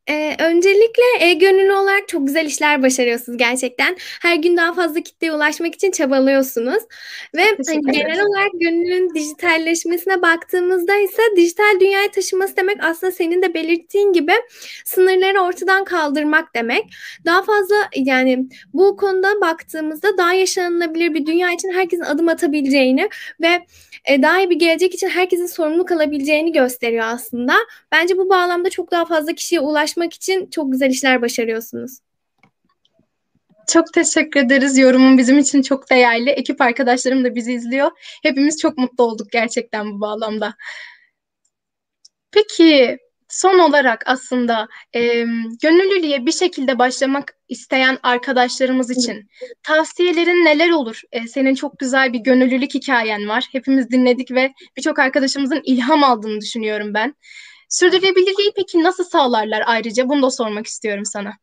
Ee, 0.10 0.36
öncelikle 0.39 1.04
e-gönüllü 1.19 1.74
olarak 1.74 2.08
çok 2.08 2.28
güzel 2.28 2.45
işler 2.45 2.84
başarıyorsunuz 2.84 3.38
gerçekten. 3.38 3.98
Her 4.22 4.36
gün 4.36 4.58
daha 4.58 4.74
fazla 4.74 5.02
kitleye 5.02 5.34
ulaşmak 5.34 5.76
için 5.76 5.91
çabalıyorsunuz. 5.91 6.84
Ve 7.36 7.43
hani 7.67 7.91
genel 7.91 8.22
olarak 8.26 8.52
gönüllünün 8.54 9.15
dijitalleşmesine 9.15 10.22
baktığımızda 10.22 10.95
ise 10.95 11.22
dijital 11.36 11.80
dünyaya 11.80 12.12
taşıması 12.12 12.58
demek 12.58 12.84
aslında 12.84 13.12
senin 13.12 13.41
de 13.41 13.54
belirttiğin 13.54 14.13
gibi 14.13 14.34
sınırları 14.86 15.41
ortadan 15.41 15.84
kaldırmak 15.84 16.56
demek. 16.56 16.84
Daha 17.26 17.43
fazla 17.43 17.76
yani 17.95 18.45
bu 18.74 18.98
konuda 18.98 19.41
baktığımızda 19.41 20.17
daha 20.17 20.34
yaşanılabilir 20.34 21.13
bir 21.13 21.26
dünya 21.26 21.52
için 21.52 21.72
herkesin 21.72 22.04
adım 22.04 22.28
atabileceğini 22.28 23.10
ve 23.41 23.65
e, 24.06 24.22
daha 24.22 24.39
iyi 24.39 24.50
bir 24.50 24.60
gelecek 24.60 24.93
için 24.93 25.10
herkesin 25.10 25.45
sorumluluk 25.45 25.91
alabileceğini 25.91 26.52
gösteriyor 26.52 27.06
aslında. 27.06 27.54
Bence 27.91 28.17
bu 28.17 28.30
bağlamda 28.30 28.69
çok 28.69 28.91
daha 28.91 29.06
fazla 29.06 29.34
kişiye 29.34 29.62
ulaşmak 29.62 29.98
için 30.03 30.49
çok 30.49 30.71
güzel 30.71 30.89
işler 30.89 31.21
başarıyorsunuz. 31.21 31.99
Çok 33.67 33.93
teşekkür 33.93 34.39
ederiz. 34.39 34.77
Yorumun 34.77 35.17
bizim 35.17 35.38
için 35.38 35.62
çok 35.62 35.89
değerli. 35.89 36.29
Ekip 36.29 36.62
arkadaşlarım 36.62 37.23
da 37.23 37.35
bizi 37.35 37.53
izliyor. 37.53 37.91
Hepimiz 38.23 38.57
çok 38.57 38.77
mutlu 38.77 39.03
olduk 39.03 39.31
gerçekten 39.31 39.91
bu 39.91 40.01
bağlamda. 40.01 40.55
Peki 42.31 42.97
son 43.29 43.59
olarak 43.59 44.03
aslında 44.05 44.67
e, 44.95 45.01
gönüllülüğe 45.62 46.25
bir 46.25 46.31
şekilde 46.31 46.79
başlamak 46.79 47.35
isteyen 47.49 47.97
arkadaşlarımız 48.03 48.91
için 48.91 49.29
tavsiyelerin 49.63 50.45
neler 50.45 50.69
olur? 50.69 51.01
E, 51.12 51.27
senin 51.27 51.55
çok 51.55 51.79
güzel 51.79 52.13
bir 52.13 52.19
gönüllülük 52.19 52.73
hikayen 52.73 53.27
var. 53.27 53.45
Hepimiz 53.51 53.91
dinledik 53.91 54.31
ve 54.31 54.53
birçok 54.77 54.99
arkadaşımızın 54.99 55.62
ilham 55.63 56.03
aldığını 56.03 56.41
düşünüyorum 56.41 56.93
ben. 56.93 57.15
Sürdürülebilirliği 57.69 58.51
peki 58.55 58.84
nasıl 58.84 59.03
sağlarlar 59.03 59.63
ayrıca? 59.65 60.10
Bunu 60.10 60.21
da 60.21 60.32
sormak 60.32 60.67
istiyorum 60.67 61.05
sana. 61.05 61.38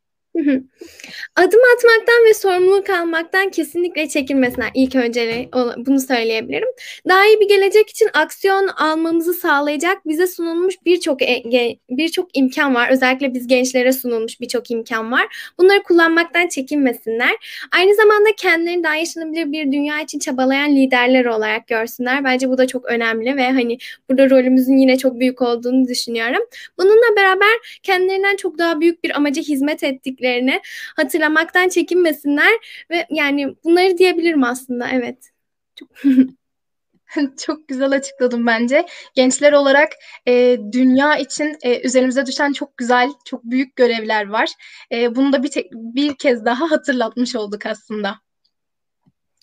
Adım 1.36 1.60
atmaktan 1.76 2.26
ve 2.28 2.34
sorumluluk 2.34 2.90
almaktan 2.90 3.50
kesinlikle 3.50 4.08
çekinmesinler. 4.08 4.70
İlk 4.74 4.94
önce 4.94 5.48
bunu 5.76 6.00
söyleyebilirim. 6.00 6.68
Daha 7.08 7.26
iyi 7.26 7.40
bir 7.40 7.48
gelecek 7.48 7.90
için 7.90 8.08
aksiyon 8.14 8.68
almamızı 8.68 9.34
sağlayacak 9.34 10.06
bize 10.06 10.26
sunulmuş 10.26 10.74
birçok 10.84 11.22
e, 11.22 11.42
birçok 11.90 12.36
imkan 12.38 12.74
var. 12.74 12.88
Özellikle 12.90 13.34
biz 13.34 13.46
gençlere 13.46 13.92
sunulmuş 13.92 14.40
birçok 14.40 14.70
imkan 14.70 15.12
var. 15.12 15.52
Bunları 15.58 15.82
kullanmaktan 15.82 16.48
çekinmesinler. 16.48 17.32
Aynı 17.72 17.94
zamanda 17.94 18.28
kendilerini 18.36 18.84
daha 18.84 18.94
yaşanabilir 18.94 19.52
bir 19.52 19.72
dünya 19.72 20.00
için 20.00 20.18
çabalayan 20.18 20.76
liderler 20.76 21.24
olarak 21.24 21.66
görsünler. 21.66 22.24
Bence 22.24 22.48
bu 22.48 22.58
da 22.58 22.66
çok 22.66 22.84
önemli 22.84 23.36
ve 23.36 23.50
hani 23.50 23.78
burada 24.08 24.30
rolümüzün 24.30 24.76
yine 24.76 24.98
çok 24.98 25.20
büyük 25.20 25.42
olduğunu 25.42 25.88
düşünüyorum. 25.88 26.42
Bununla 26.78 27.16
beraber 27.16 27.80
kendilerinden 27.82 28.36
çok 28.36 28.58
daha 28.58 28.80
büyük 28.80 29.04
bir 29.04 29.16
amaca 29.16 29.42
hizmet 29.42 29.82
ettikleri 29.82 30.25
ettiklerini 30.26 30.60
hatırlamaktan 30.96 31.68
çekinmesinler 31.68 32.84
ve 32.90 33.06
yani 33.10 33.56
bunları 33.64 33.98
diyebilirim 33.98 34.44
aslında 34.44 34.88
evet. 34.88 35.30
Çok 35.74 35.88
çok 37.38 37.68
güzel 37.68 37.92
açıkladım 37.92 38.46
bence. 38.46 38.86
Gençler 39.14 39.52
olarak 39.52 39.92
e, 40.28 40.58
dünya 40.72 41.16
için 41.16 41.56
e, 41.62 41.86
üzerimize 41.86 42.26
düşen 42.26 42.52
çok 42.52 42.76
güzel, 42.76 43.10
çok 43.24 43.44
büyük 43.44 43.76
görevler 43.76 44.28
var. 44.28 44.50
E, 44.92 45.14
bunu 45.14 45.32
da 45.32 45.42
bir 45.42 45.50
tek, 45.50 45.72
bir 45.72 46.16
kez 46.18 46.44
daha 46.44 46.70
hatırlatmış 46.70 47.36
olduk 47.36 47.66
aslında. 47.66 48.20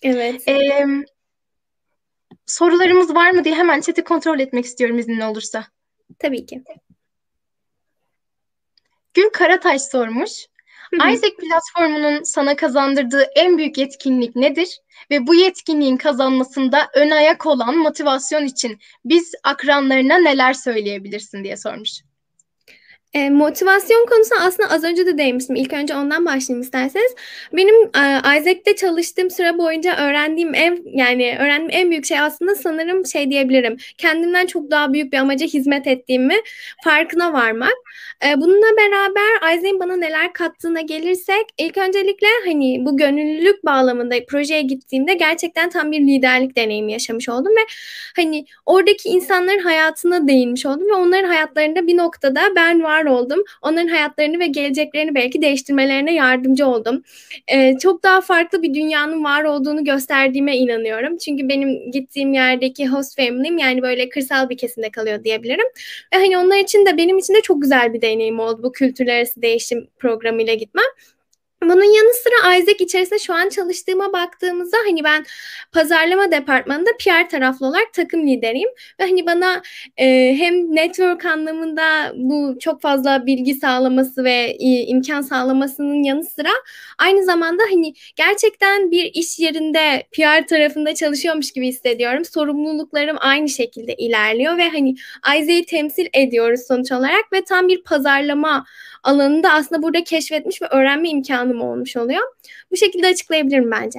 Evet. 0.02 0.48
E, 0.48 0.86
sorularımız 2.46 3.14
var 3.14 3.30
mı 3.30 3.44
diye 3.44 3.54
hemen 3.54 3.80
chat'i 3.80 4.04
kontrol 4.04 4.40
etmek 4.40 4.64
istiyorum 4.64 4.98
iznin 4.98 5.20
olursa. 5.20 5.66
Tabii 6.18 6.46
ki. 6.46 6.64
Gül 9.14 9.30
Karataş 9.32 9.82
sormuş. 9.82 10.46
Isaac 10.92 11.32
platformunun 11.36 12.22
sana 12.22 12.56
kazandırdığı 12.56 13.26
en 13.36 13.58
büyük 13.58 13.78
yetkinlik 13.78 14.36
nedir? 14.36 14.80
Ve 15.10 15.26
bu 15.26 15.34
yetkinliğin 15.34 15.96
kazanmasında 15.96 16.88
ön 16.94 17.10
ayak 17.10 17.46
olan 17.46 17.76
motivasyon 17.76 18.44
için 18.44 18.78
biz 19.04 19.32
akranlarına 19.44 20.18
neler 20.18 20.52
söyleyebilirsin 20.52 21.44
diye 21.44 21.56
sormuş. 21.56 21.90
E, 23.14 23.30
motivasyon 23.30 24.06
konusu 24.06 24.34
aslında 24.40 24.70
az 24.70 24.84
önce 24.84 25.06
de 25.06 25.18
değinmiştim. 25.18 25.56
İlk 25.56 25.72
önce 25.72 25.96
ondan 25.96 26.26
başlayayım 26.26 26.62
isterseniz. 26.62 27.14
Benim 27.52 27.74
e, 27.84 28.38
Isaac'te 28.38 28.76
çalıştığım 28.76 29.30
süre 29.30 29.58
boyunca 29.58 29.96
öğrendiğim 29.96 30.54
en 30.54 30.78
yani 30.84 31.36
öğrendiğim 31.40 31.70
en 31.72 31.90
büyük 31.90 32.06
şey 32.06 32.20
aslında 32.20 32.54
sanırım 32.54 33.06
şey 33.06 33.30
diyebilirim. 33.30 33.76
Kendimden 33.98 34.46
çok 34.46 34.70
daha 34.70 34.92
büyük 34.92 35.12
bir 35.12 35.18
amaca 35.18 35.46
hizmet 35.46 35.86
ettiğimi 35.86 36.34
farkına 36.84 37.32
varmak. 37.32 37.74
E, 38.26 38.40
bununla 38.40 38.76
beraber 38.76 39.54
Isaac'in 39.54 39.80
bana 39.80 39.96
neler 39.96 40.32
kattığına 40.32 40.80
gelirsek 40.80 41.44
ilk 41.58 41.78
öncelikle 41.78 42.26
hani 42.44 42.78
bu 42.84 42.96
gönüllülük 42.96 43.64
bağlamında 43.64 44.14
projeye 44.28 44.62
gittiğimde 44.62 45.14
gerçekten 45.14 45.70
tam 45.70 45.92
bir 45.92 46.00
liderlik 46.00 46.56
deneyimi 46.56 46.92
yaşamış 46.92 47.28
oldum 47.28 47.52
ve 47.56 47.66
hani 48.16 48.44
oradaki 48.66 49.08
insanların 49.08 49.58
hayatına 49.58 50.28
değinmiş 50.28 50.66
oldum 50.66 50.88
ve 50.88 50.94
onların 50.94 51.28
hayatlarında 51.28 51.86
bir 51.86 51.96
noktada 51.96 52.40
ben 52.56 52.82
var 52.82 53.03
var 53.04 53.10
oldum. 53.10 53.42
Onların 53.62 53.88
hayatlarını 53.88 54.40
ve 54.40 54.46
geleceklerini 54.46 55.14
belki 55.14 55.42
değiştirmelerine 55.42 56.14
yardımcı 56.14 56.66
oldum. 56.66 57.02
Ee, 57.52 57.74
çok 57.78 58.02
daha 58.02 58.20
farklı 58.20 58.62
bir 58.62 58.74
dünyanın 58.74 59.24
var 59.24 59.44
olduğunu 59.44 59.84
gösterdiğime 59.84 60.56
inanıyorum. 60.56 61.16
Çünkü 61.16 61.48
benim 61.48 61.90
gittiğim 61.90 62.32
yerdeki 62.32 62.86
host 62.86 63.16
family'm 63.16 63.58
yani 63.58 63.82
böyle 63.82 64.08
kırsal 64.08 64.48
bir 64.48 64.56
kesimde 64.56 64.90
kalıyor 64.90 65.24
diyebilirim. 65.24 65.66
Ve 66.14 66.18
hani 66.18 66.38
onlar 66.38 66.58
için 66.58 66.86
de 66.86 66.96
benim 66.96 67.18
için 67.18 67.34
de 67.34 67.40
çok 67.42 67.62
güzel 67.62 67.92
bir 67.92 68.02
deneyim 68.02 68.40
oldu 68.40 68.62
bu 68.62 68.72
kültürler 68.72 69.16
arası 69.16 69.42
değişim 69.42 69.86
programıyla 69.98 70.54
gitmem. 70.54 70.84
Bunun 71.64 71.94
yanı 71.96 72.14
sıra 72.14 72.56
Isaac 72.56 72.80
içerisinde 72.80 73.18
şu 73.18 73.34
an 73.34 73.48
çalıştığıma 73.48 74.12
baktığımızda 74.12 74.76
hani 74.86 75.04
ben 75.04 75.24
pazarlama 75.72 76.30
departmanında 76.30 76.90
PR 77.00 77.28
taraflı 77.28 77.66
olarak 77.66 77.92
takım 77.92 78.26
lideriyim 78.26 78.68
ve 79.00 79.04
hani 79.04 79.26
bana 79.26 79.62
e, 79.96 80.34
hem 80.38 80.76
network 80.76 81.24
anlamında 81.24 82.12
bu 82.14 82.56
çok 82.60 82.82
fazla 82.82 83.26
bilgi 83.26 83.54
sağlaması 83.54 84.24
ve 84.24 84.56
e, 84.60 84.86
imkan 84.86 85.22
sağlamasının 85.22 86.02
yanı 86.02 86.24
sıra 86.24 86.50
aynı 86.98 87.24
zamanda 87.24 87.62
hani 87.70 87.94
gerçekten 88.16 88.90
bir 88.90 89.04
iş 89.14 89.38
yerinde 89.38 90.02
PR 90.12 90.46
tarafında 90.46 90.94
çalışıyormuş 90.94 91.52
gibi 91.52 91.66
hissediyorum. 91.66 92.24
Sorumluluklarım 92.24 93.16
aynı 93.20 93.48
şekilde 93.48 93.94
ilerliyor 93.94 94.58
ve 94.58 94.68
hani 94.68 94.94
Isaac'i 95.36 95.64
temsil 95.66 96.06
ediyoruz 96.12 96.60
sonuç 96.68 96.92
olarak 96.92 97.32
ve 97.32 97.44
tam 97.44 97.68
bir 97.68 97.82
pazarlama 97.82 98.64
alanında 99.04 99.52
aslında 99.52 99.82
burada 99.82 100.04
keşfetmiş 100.04 100.62
ve 100.62 100.66
öğrenme 100.66 101.08
imkanım 101.08 101.60
olmuş 101.60 101.96
oluyor. 101.96 102.22
Bu 102.70 102.76
şekilde 102.76 103.06
açıklayabilirim 103.06 103.70
bence. 103.70 103.98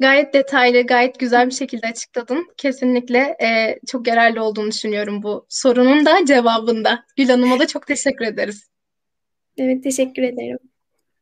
Gayet 0.00 0.34
detaylı, 0.34 0.82
gayet 0.82 1.18
güzel 1.18 1.46
bir 1.46 1.54
şekilde 1.54 1.86
açıkladın. 1.86 2.46
Kesinlikle 2.56 3.18
e, 3.18 3.78
çok 3.86 4.06
yararlı 4.06 4.44
olduğunu 4.44 4.70
düşünüyorum 4.70 5.22
bu 5.22 5.46
sorunun 5.48 6.06
da 6.06 6.24
cevabında. 6.26 7.04
Gül 7.16 7.28
Hanım'a 7.28 7.58
da 7.58 7.66
çok 7.66 7.86
teşekkür 7.86 8.24
ederiz. 8.24 8.68
Evet, 9.58 9.82
teşekkür 9.82 10.22
ederim. 10.22 10.58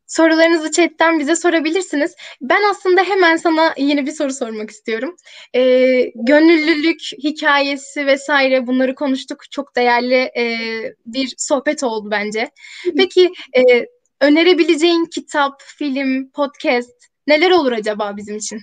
Sorularınızı 0.07 0.71
chatten 0.71 1.19
bize 1.19 1.37
sorabilirsiniz. 1.37 2.14
Ben 2.40 2.71
aslında 2.71 3.03
hemen 3.05 3.37
sana 3.37 3.75
yeni 3.77 4.07
bir 4.07 4.12
soru 4.12 4.33
sormak 4.33 4.71
istiyorum. 4.71 5.17
Ee, 5.55 6.12
gönüllülük 6.14 7.01
hikayesi 7.25 8.07
vesaire 8.07 8.67
bunları 8.67 8.95
konuştuk. 8.95 9.51
Çok 9.51 9.77
değerli 9.77 10.14
e, 10.14 10.59
bir 11.07 11.35
sohbet 11.38 11.83
oldu 11.83 12.11
bence. 12.11 12.51
Peki 12.97 13.33
e, 13.57 13.87
önerebileceğin 14.21 15.05
kitap, 15.05 15.62
film, 15.62 16.31
podcast 16.31 16.93
neler 17.27 17.51
olur 17.51 17.73
acaba 17.73 18.17
bizim 18.17 18.37
için? 18.37 18.61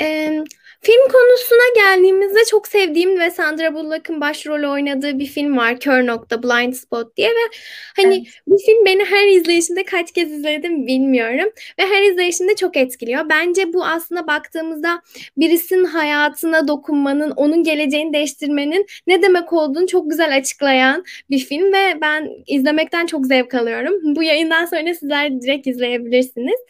Ee, 0.00 0.44
Film 0.82 1.08
konusuna 1.12 1.74
geldiğimizde 1.74 2.38
çok 2.50 2.68
sevdiğim 2.68 3.20
ve 3.20 3.30
Sandra 3.30 3.74
Bullock'ın 3.74 4.20
başrolü 4.20 4.68
oynadığı 4.68 5.18
bir 5.18 5.26
film 5.26 5.56
var. 5.56 5.80
Kör 5.80 6.06
Nokta, 6.06 6.42
Blind 6.42 6.72
Spot 6.72 7.16
diye 7.16 7.28
ve 7.28 7.56
hani 7.96 8.14
evet. 8.14 8.26
bu 8.46 8.58
film 8.58 8.84
beni 8.86 9.04
her 9.04 9.28
izleyişinde 9.28 9.84
kaç 9.84 10.12
kez 10.12 10.32
izledim 10.32 10.86
bilmiyorum 10.86 11.52
ve 11.78 11.86
her 11.86 12.02
izleyişinde 12.02 12.56
çok 12.56 12.76
etkiliyor. 12.76 13.28
Bence 13.28 13.72
bu 13.72 13.84
aslında 13.84 14.26
baktığımızda 14.26 15.02
birisinin 15.36 15.84
hayatına 15.84 16.68
dokunmanın, 16.68 17.30
onun 17.30 17.62
geleceğini 17.62 18.12
değiştirmenin 18.12 18.86
ne 19.06 19.22
demek 19.22 19.52
olduğunu 19.52 19.86
çok 19.86 20.10
güzel 20.10 20.36
açıklayan 20.36 21.04
bir 21.30 21.38
film 21.38 21.72
ve 21.72 21.98
ben 22.00 22.30
izlemekten 22.46 23.06
çok 23.06 23.26
zevk 23.26 23.54
alıyorum. 23.54 23.94
Bu 24.16 24.22
yayından 24.22 24.64
sonra 24.64 24.94
sizler 24.94 25.40
direkt 25.40 25.66
izleyebilirsiniz. 25.66 26.60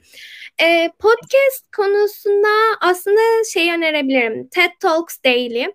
E, 0.63 0.91
podcast 0.99 1.73
konusunda 1.77 2.49
aslında 2.81 3.21
şey 3.53 3.71
önerebilirim. 3.73 4.49
TED 4.49 4.71
Talks 4.81 5.17
Daily. 5.25 5.67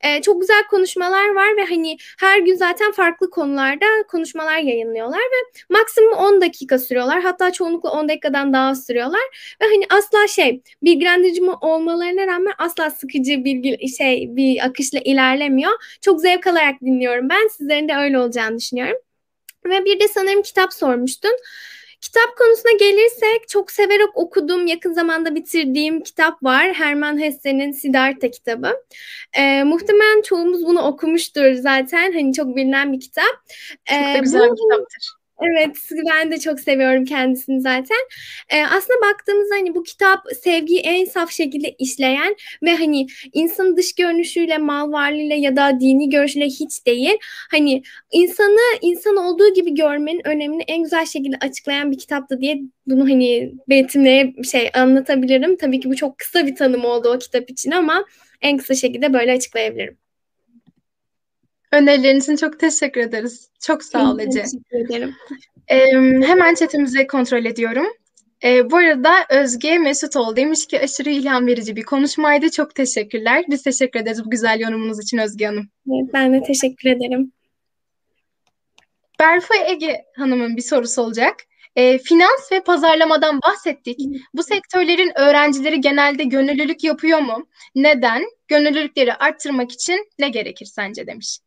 E, 0.00 0.22
çok 0.22 0.40
güzel 0.40 0.64
konuşmalar 0.70 1.34
var 1.34 1.56
ve 1.56 1.64
hani 1.64 1.96
her 2.20 2.38
gün 2.38 2.54
zaten 2.54 2.92
farklı 2.92 3.30
konularda 3.30 3.86
konuşmalar 4.08 4.58
yayınlıyorlar 4.58 5.18
ve 5.18 5.60
maksimum 5.70 6.12
10 6.12 6.40
dakika 6.40 6.78
sürüyorlar. 6.78 7.20
Hatta 7.22 7.52
çoğunlukla 7.52 7.90
10 7.90 8.08
dakikadan 8.08 8.52
daha 8.52 8.74
sürüyorlar. 8.74 9.56
Ve 9.62 9.66
hani 9.66 9.84
asla 9.90 10.26
şey 10.26 10.62
bilgilendirici 10.82 11.42
olmalarına 11.60 12.26
rağmen 12.26 12.52
asla 12.58 12.90
sıkıcı 12.90 13.44
bilgi 13.44 13.88
şey 13.96 14.26
bir 14.36 14.66
akışla 14.66 14.98
ilerlemiyor. 14.98 15.72
Çok 16.00 16.20
zevk 16.20 16.46
alarak 16.46 16.80
dinliyorum 16.80 17.28
ben. 17.28 17.48
Sizlerin 17.48 17.88
de 17.88 17.94
öyle 17.96 18.18
olacağını 18.18 18.58
düşünüyorum. 18.58 18.96
Ve 19.66 19.84
bir 19.84 20.00
de 20.00 20.08
sanırım 20.08 20.42
kitap 20.42 20.72
sormuştun. 20.72 21.32
Kitap 22.04 22.36
konusuna 22.38 22.72
gelirsek 22.72 23.48
çok 23.48 23.70
severek 23.70 24.16
okuduğum, 24.16 24.66
yakın 24.66 24.92
zamanda 24.92 25.34
bitirdiğim 25.34 26.02
kitap 26.02 26.42
var. 26.42 26.72
Herman 26.72 27.20
Hesse'nin 27.20 27.72
Siddhartha 27.72 28.30
kitabı. 28.30 28.72
Ee, 29.38 29.62
muhtemelen 29.62 30.22
çoğumuz 30.22 30.66
bunu 30.66 30.82
okumuştur 30.82 31.52
zaten. 31.54 32.12
Hani 32.12 32.32
çok 32.32 32.56
bilinen 32.56 32.92
bir 32.92 33.00
kitap. 33.00 33.34
Çok 33.84 33.98
da 33.98 34.18
güzel 34.18 34.40
bu, 34.40 34.52
bir 34.52 34.60
kitaptır. 34.60 35.23
Evet, 35.42 35.76
ben 36.14 36.30
de 36.32 36.38
çok 36.38 36.60
seviyorum 36.60 37.04
kendisini 37.04 37.60
zaten. 37.60 37.96
Ee, 38.52 38.62
aslında 38.64 39.00
baktığımızda 39.12 39.54
hani 39.54 39.74
bu 39.74 39.82
kitap 39.82 40.20
sevgiyi 40.42 40.80
en 40.80 41.04
saf 41.04 41.30
şekilde 41.30 41.74
işleyen 41.78 42.36
ve 42.62 42.76
hani 42.76 43.06
insan 43.32 43.76
dış 43.76 43.94
görünüşüyle, 43.94 44.58
mal 44.58 44.92
varlığıyla 44.92 45.36
ya 45.36 45.56
da 45.56 45.80
dini 45.80 46.10
görüşüyle 46.10 46.46
hiç 46.46 46.86
değil. 46.86 47.14
Hani 47.50 47.82
insanı 48.12 48.78
insan 48.82 49.16
olduğu 49.16 49.54
gibi 49.54 49.74
görmenin 49.74 50.26
önemini 50.26 50.62
en 50.68 50.82
güzel 50.82 51.06
şekilde 51.06 51.36
açıklayan 51.40 51.90
bir 51.92 51.98
kitaptı 51.98 52.40
diye 52.40 52.60
bunu 52.86 53.04
hani 53.10 53.52
betimleye 53.68 54.34
şey 54.52 54.70
anlatabilirim. 54.74 55.56
Tabii 55.56 55.80
ki 55.80 55.90
bu 55.90 55.96
çok 55.96 56.18
kısa 56.18 56.46
bir 56.46 56.56
tanım 56.56 56.84
oldu 56.84 57.08
o 57.14 57.18
kitap 57.18 57.50
için 57.50 57.70
ama 57.70 58.04
en 58.42 58.56
kısa 58.58 58.74
şekilde 58.74 59.12
böyle 59.12 59.32
açıklayabilirim. 59.32 60.03
Önerilerin 61.74 62.20
için 62.20 62.36
çok 62.36 62.60
teşekkür 62.60 63.00
ederiz. 63.00 63.50
Çok 63.60 63.84
sağ 63.84 64.12
ol 64.12 64.18
Ece. 64.18 64.42
Teşekkür 64.42 64.76
ederim. 64.76 65.14
Ee, 65.68 66.26
hemen 66.26 66.54
chatimizi 66.54 67.06
kontrol 67.06 67.44
ediyorum. 67.44 67.86
Ee, 68.44 68.70
bu 68.70 68.76
arada 68.76 69.14
Özge 69.30 69.78
Mesutoğlu 69.78 70.36
demiş 70.36 70.66
ki 70.66 70.80
aşırı 70.80 71.10
ilham 71.10 71.46
verici 71.46 71.76
bir 71.76 71.82
konuşmaydı. 71.82 72.50
Çok 72.50 72.74
teşekkürler. 72.74 73.44
Biz 73.48 73.62
teşekkür 73.62 74.00
ederiz 74.00 74.24
bu 74.24 74.30
güzel 74.30 74.60
yorumunuz 74.60 75.00
için 75.02 75.18
Özge 75.18 75.46
Hanım. 75.46 75.68
Evet, 75.88 76.14
ben 76.14 76.32
de 76.32 76.42
teşekkür 76.42 76.90
ederim. 76.90 77.32
Berfa 79.20 79.54
Ege 79.68 80.04
Hanım'ın 80.16 80.56
bir 80.56 80.62
sorusu 80.62 81.02
olacak. 81.02 81.34
E, 81.76 81.98
finans 81.98 82.52
ve 82.52 82.60
pazarlamadan 82.60 83.40
bahsettik. 83.42 83.98
Bu 84.34 84.42
sektörlerin 84.42 85.12
öğrencileri 85.18 85.80
genelde 85.80 86.24
gönüllülük 86.24 86.84
yapıyor 86.84 87.18
mu? 87.18 87.48
Neden? 87.74 88.22
Gönüllülükleri 88.48 89.14
arttırmak 89.14 89.72
için 89.72 90.08
ne 90.18 90.28
gerekir 90.28 90.66
sence 90.66 91.06
demiş. 91.06 91.38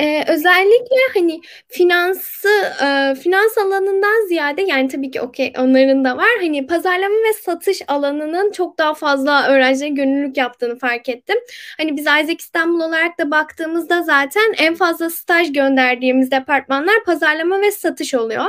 Ee, 0.00 0.24
özellikle 0.28 0.96
hani 1.14 1.40
finansı 1.68 2.48
e, 2.82 3.14
finans 3.14 3.58
alanından 3.58 4.28
ziyade 4.28 4.62
yani 4.62 4.88
tabii 4.88 5.10
ki 5.10 5.20
okey 5.20 5.52
onların 5.58 6.04
da 6.04 6.16
var. 6.16 6.28
Hani 6.40 6.66
pazarlama 6.66 7.14
ve 7.14 7.32
satış 7.32 7.82
alanının 7.88 8.52
çok 8.52 8.78
daha 8.78 8.94
fazla 8.94 9.48
öğrencilerin 9.48 9.94
gönüllülük 9.94 10.36
yaptığını 10.36 10.78
fark 10.78 11.08
ettim. 11.08 11.36
Hani 11.78 11.96
biz 11.96 12.02
Isaac 12.02 12.40
İstanbul 12.40 12.80
olarak 12.80 13.18
da 13.18 13.30
baktığımızda 13.30 14.02
zaten 14.02 14.54
en 14.58 14.74
fazla 14.74 15.10
staj 15.10 15.52
gönderdiğimiz 15.52 16.30
departmanlar 16.30 17.04
pazarlama 17.04 17.60
ve 17.60 17.70
satış 17.70 18.14
oluyor. 18.14 18.44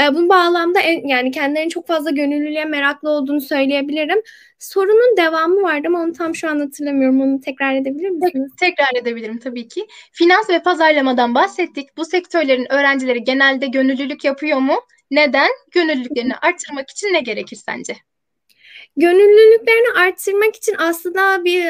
E, 0.00 0.14
bu 0.14 0.28
bağlamda 0.28 0.80
en, 0.80 1.06
yani 1.08 1.30
kendilerinin 1.30 1.68
çok 1.70 1.86
fazla 1.86 2.10
gönüllülüğe 2.10 2.64
meraklı 2.64 3.10
olduğunu 3.10 3.40
söyleyebilirim. 3.40 4.22
Sorunun 4.58 5.16
devamı 5.16 5.62
vardı 5.62 5.86
ama 5.88 6.00
onu 6.00 6.12
tam 6.12 6.34
şu 6.34 6.48
an 6.50 6.60
hatırlamıyorum. 6.60 7.20
Onu 7.20 7.40
tekrar 7.40 7.74
edebilir 7.74 8.10
misiniz? 8.10 8.52
Tekrar 8.60 8.88
edebilirim 9.02 9.38
tabii 9.38 9.68
ki. 9.68 9.86
Finans 10.12 10.50
ve 10.50 10.62
pazarlamadan 10.62 11.34
bahsettik. 11.34 11.96
Bu 11.96 12.04
sektörlerin 12.04 12.72
öğrencileri 12.72 13.24
genelde 13.24 13.66
gönüllülük 13.66 14.24
yapıyor 14.24 14.58
mu? 14.58 14.80
Neden? 15.10 15.50
Gönüllülüklerini 15.70 16.36
arttırmak 16.42 16.90
için 16.90 17.12
ne 17.12 17.20
gerekir 17.20 17.56
sence? 17.56 18.07
Gönüllülüklerini 18.98 19.98
arttırmak 19.98 20.56
için 20.56 20.74
aslında 20.78 21.44
bir 21.44 21.64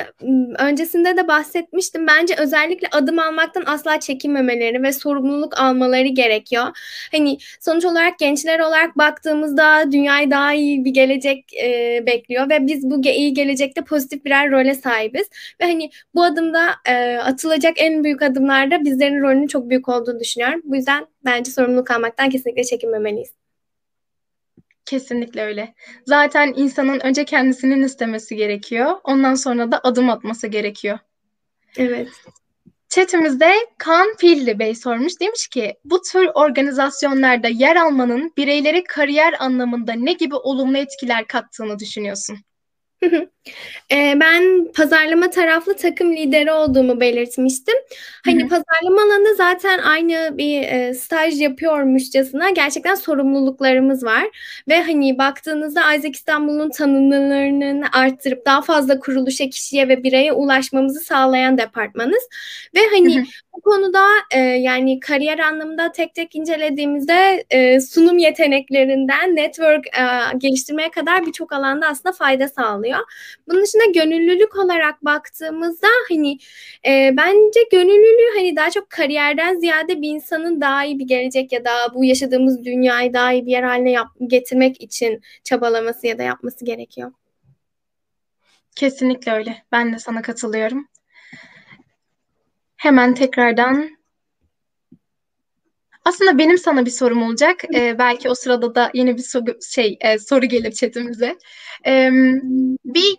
öncesinde 0.59 1.17
de 1.17 1.29
bahsetmiştim. 1.29 2.07
Bence 2.07 2.35
özellikle 2.39 2.89
adım 2.93 3.19
almaktan 3.19 3.63
asla 3.67 4.01
çekinmemeleri 4.01 4.83
ve 4.83 4.93
sorumluluk 4.93 5.61
almaları 5.61 6.07
gerekiyor. 6.07 6.65
Hani 7.13 7.39
sonuç 7.61 7.85
olarak 7.85 8.19
gençler 8.19 8.61
olarak 8.61 8.99
baktığımızda 8.99 9.93
dünyayı 9.93 10.31
daha 10.31 10.55
iyi 10.55 10.85
bir 10.85 10.91
gelecek 10.91 11.55
e, 11.63 12.03
bekliyor 12.07 12.51
ve 12.51 12.67
biz 12.67 12.91
bu 12.91 13.01
iyi 13.05 13.35
gelecekte 13.35 13.85
pozitif 13.85 14.25
birer 14.25 14.51
role 14.51 14.75
sahibiz. 14.75 15.29
Ve 15.61 15.65
hani 15.65 15.91
bu 16.15 16.25
adımda 16.25 16.71
e, 16.89 17.17
atılacak 17.17 17.75
en 17.77 18.05
büyük 18.05 18.23
adımlarda 18.23 18.85
bizlerin 18.85 19.21
rolünün 19.23 19.47
çok 19.47 19.71
büyük 19.71 19.89
olduğunu 19.89 20.21
düşünüyorum. 20.21 20.61
Bu 20.65 20.77
yüzden 20.77 21.07
bence 21.25 21.51
sorumluluk 21.51 21.91
almaktan 21.91 22.31
kesinlikle 22.31 22.65
çekinmemeliyiz. 22.65 23.48
Kesinlikle 24.89 25.43
öyle. 25.43 25.75
Zaten 26.07 26.53
insanın 26.57 27.01
önce 27.01 27.25
kendisinin 27.25 27.83
istemesi 27.83 28.37
gerekiyor. 28.37 29.01
Ondan 29.05 29.35
sonra 29.35 29.73
da 29.73 29.81
adım 29.85 30.11
atması 30.11 30.47
gerekiyor. 30.47 30.99
Evet. 31.77 32.09
Chatimizde 32.89 33.53
Kaan 33.79 34.17
Pilli 34.21 34.59
Bey 34.59 34.75
sormuş. 34.75 35.21
Demiş 35.21 35.49
ki 35.49 35.75
bu 35.85 36.01
tür 36.13 36.29
organizasyonlarda 36.35 37.49
yer 37.49 37.77
almanın 37.77 38.33
bireyleri 38.37 38.85
kariyer 38.85 39.35
anlamında 39.39 39.93
ne 39.93 40.13
gibi 40.13 40.35
olumlu 40.35 40.79
etkiler 40.79 41.27
kattığını 41.27 41.79
düşünüyorsun? 41.79 42.39
Ben 44.21 44.73
pazarlama 44.77 45.31
taraflı 45.31 45.77
takım 45.77 46.17
lideri 46.17 46.53
olduğumu 46.53 47.01
belirtmiştim. 47.01 47.75
Hani 48.25 48.41
Hı-hı. 48.41 48.49
pazarlama 48.49 49.03
alanında 49.03 49.35
zaten 49.35 49.79
aynı 49.79 50.39
bir 50.39 50.63
e, 50.63 50.95
staj 50.95 51.41
yapıyormuşçasına 51.41 52.51
gerçekten 52.51 52.95
sorumluluklarımız 52.95 54.05
var. 54.05 54.25
Ve 54.69 54.83
hani 54.83 55.19
baktığınızda 55.19 55.95
Isaac 55.95 56.17
İstanbul'un 56.17 56.71
tanınırlığını 56.71 57.85
arttırıp 57.93 58.47
daha 58.47 58.63
fazla 58.63 58.99
kuruluşa, 58.99 59.49
kişiye 59.49 59.89
ve 59.89 60.03
bireye 60.03 60.33
ulaşmamızı 60.33 61.01
sağlayan 61.01 61.59
departmanız. 61.59 62.29
Ve 62.75 62.81
hani 62.91 63.17
Hı-hı. 63.17 63.25
bu 63.57 63.61
konuda 63.61 64.05
e, 64.31 64.39
yani 64.41 65.01
kariyer 65.01 65.39
anlamında 65.39 65.93
tek 65.93 66.15
tek 66.15 66.35
incelediğimizde 66.35 67.45
e, 67.51 67.81
sunum 67.81 68.19
yeteneklerinden 68.19 69.37
network 69.37 69.87
e, 69.87 70.03
geliştirmeye 70.39 70.91
kadar 70.91 71.27
birçok 71.27 71.53
alanda 71.53 71.87
aslında 71.87 72.13
fayda 72.13 72.49
sağlıyor. 72.49 72.88
Bunun 73.49 73.63
dışında 73.63 73.85
gönüllülük 73.85 74.57
olarak 74.57 75.05
baktığımızda 75.05 75.87
hani 76.09 76.39
e, 76.87 77.15
bence 77.17 77.61
gönüllülüğü 77.73 78.37
hani 78.37 78.57
daha 78.57 78.71
çok 78.71 78.91
kariyerden 78.91 79.59
ziyade 79.59 80.03
bir 80.03 80.09
insanın 80.09 80.61
daha 80.61 80.85
iyi 80.85 80.99
bir 80.99 81.07
gelecek 81.07 81.53
ya 81.53 81.65
da 81.65 81.95
bu 81.95 82.05
yaşadığımız 82.05 82.65
dünyayı 82.65 83.13
daha 83.13 83.33
iyi 83.33 83.47
bir 83.47 83.51
yer 83.51 83.63
haline 83.63 83.91
yap- 83.91 84.17
getirmek 84.27 84.81
için 84.81 85.23
çabalaması 85.45 86.07
ya 86.07 86.19
da 86.19 86.23
yapması 86.23 86.65
gerekiyor. 86.65 87.13
Kesinlikle 88.77 89.33
öyle. 89.33 89.63
Ben 89.73 89.93
de 89.93 89.99
sana 89.99 90.23
katılıyorum. 90.23 90.89
Hemen 92.77 93.15
tekrardan 93.15 93.98
aslında 96.09 96.39
benim 96.39 96.59
sana 96.59 96.87
bir 96.87 96.91
sorum 96.91 97.23
olacak. 97.23 97.57
Ee, 97.75 97.99
belki 97.99 98.31
o 98.31 98.35
sırada 98.35 98.75
da 98.75 98.91
yeni 98.95 99.17
bir 99.17 99.23
soru, 99.23 99.59
şey 99.73 99.99
e, 100.01 100.19
soru 100.19 100.47
gelir 100.47 100.73
chatimize. 100.73 101.37
Ee, 101.87 102.11
bir 102.85 103.17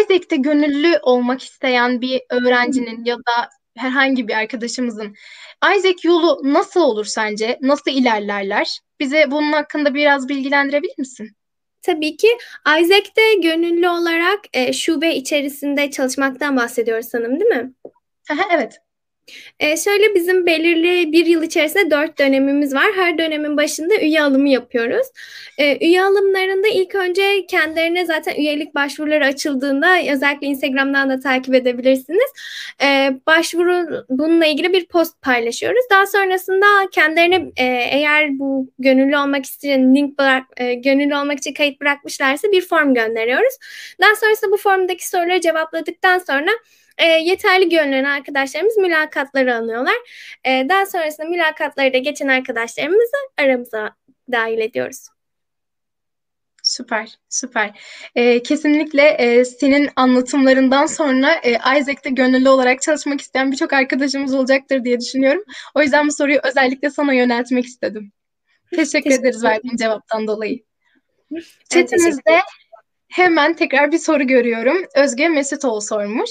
Isaac'te 0.00 0.36
gönüllü 0.36 0.98
olmak 1.02 1.42
isteyen 1.42 2.00
bir 2.00 2.20
öğrencinin 2.30 3.04
ya 3.04 3.16
da 3.16 3.48
herhangi 3.76 4.28
bir 4.28 4.34
arkadaşımızın 4.34 5.14
Isaac 5.76 6.04
yolu 6.04 6.40
nasıl 6.44 6.80
olur 6.80 7.04
sence? 7.04 7.58
Nasıl 7.62 7.90
ilerlerler? 7.90 8.78
Bize 9.00 9.30
bunun 9.30 9.52
hakkında 9.52 9.94
biraz 9.94 10.28
bilgilendirebilir 10.28 10.98
misin? 10.98 11.30
Tabii 11.82 12.16
ki 12.16 12.28
Isaac'te 12.66 13.34
gönüllü 13.42 13.88
olarak 13.88 14.40
e, 14.52 14.72
şube 14.72 15.14
içerisinde 15.14 15.90
çalışmaktan 15.90 16.56
bahsediyoruz 16.56 17.06
sanırım 17.06 17.40
değil 17.40 17.50
mi? 17.50 17.72
evet. 18.54 18.80
Ee, 19.60 19.76
şöyle 19.76 20.14
bizim 20.14 20.46
belirli 20.46 21.12
bir 21.12 21.26
yıl 21.26 21.42
içerisinde 21.42 21.90
dört 21.90 22.18
dönemimiz 22.18 22.74
var. 22.74 22.86
Her 22.96 23.18
dönemin 23.18 23.56
başında 23.56 23.94
üye 23.96 24.22
alımı 24.22 24.48
yapıyoruz. 24.48 25.06
Ee, 25.58 25.86
üye 25.86 26.02
alımlarında 26.02 26.68
ilk 26.68 26.94
önce 26.94 27.46
kendilerine 27.46 28.06
zaten 28.06 28.34
üyelik 28.34 28.74
başvuruları 28.74 29.26
açıldığında 29.26 29.98
özellikle 30.12 30.46
Instagram'dan 30.46 31.10
da 31.10 31.20
takip 31.20 31.54
edebilirsiniz. 31.54 32.30
Ee, 32.82 33.10
başvuru 33.26 34.04
bununla 34.08 34.46
ilgili 34.46 34.72
bir 34.72 34.86
post 34.86 35.22
paylaşıyoruz. 35.22 35.84
Daha 35.90 36.06
sonrasında 36.06 36.66
kendilerine 36.92 37.52
e, 37.56 37.64
eğer 37.90 38.38
bu 38.38 38.70
gönüllü 38.78 39.16
olmak 39.16 39.44
isteyen 39.44 39.94
link 39.94 40.18
bırak, 40.18 40.44
e, 40.56 40.74
gönüllü 40.74 41.16
olmak 41.16 41.38
için 41.38 41.54
kayıt 41.54 41.80
bırakmışlarsa 41.80 42.52
bir 42.52 42.62
form 42.62 42.94
gönderiyoruz. 42.94 43.54
Daha 44.00 44.16
sonrasında 44.16 44.52
bu 44.52 44.56
formdaki 44.56 45.08
soruları 45.08 45.40
cevapladıktan 45.40 46.18
sonra 46.18 46.50
e, 47.00 47.06
yeterli 47.06 47.68
görünen 47.68 48.04
arkadaşlarımız 48.04 48.76
mülakatları 48.76 49.56
alıyorlar. 49.56 49.96
E, 50.44 50.68
daha 50.68 50.86
sonrasında 50.86 51.26
mülakatları 51.26 51.92
da 51.92 51.98
geçen 51.98 52.28
arkadaşlarımızı 52.28 53.16
aramıza 53.38 53.90
dahil 54.32 54.58
ediyoruz. 54.58 55.06
Süper, 56.62 57.18
süper. 57.28 57.80
Ee, 58.14 58.42
kesinlikle 58.42 59.02
e, 59.02 59.44
senin 59.44 59.90
anlatımlarından 59.96 60.86
sonra 60.86 61.34
e, 61.34 61.50
Isaac'te 61.50 62.10
gönüllü 62.10 62.48
olarak 62.48 62.82
çalışmak 62.82 63.20
isteyen 63.20 63.52
birçok 63.52 63.72
arkadaşımız 63.72 64.34
olacaktır 64.34 64.84
diye 64.84 65.00
düşünüyorum. 65.00 65.44
O 65.74 65.82
yüzden 65.82 66.06
bu 66.06 66.12
soruyu 66.12 66.38
özellikle 66.42 66.90
sana 66.90 67.12
yöneltmek 67.12 67.64
istedim. 67.64 68.12
Teşekkür, 68.70 68.84
teşekkür 68.84 69.20
ederiz 69.20 69.44
verdiğin 69.44 69.76
cevaptan 69.76 70.26
dolayı. 70.26 70.62
Chatimizde 71.70 72.40
Hemen 73.10 73.54
tekrar 73.54 73.92
bir 73.92 73.98
soru 73.98 74.26
görüyorum. 74.26 74.76
Özge 74.94 75.28
Mesutoğlu 75.28 75.80
sormuş. 75.80 76.30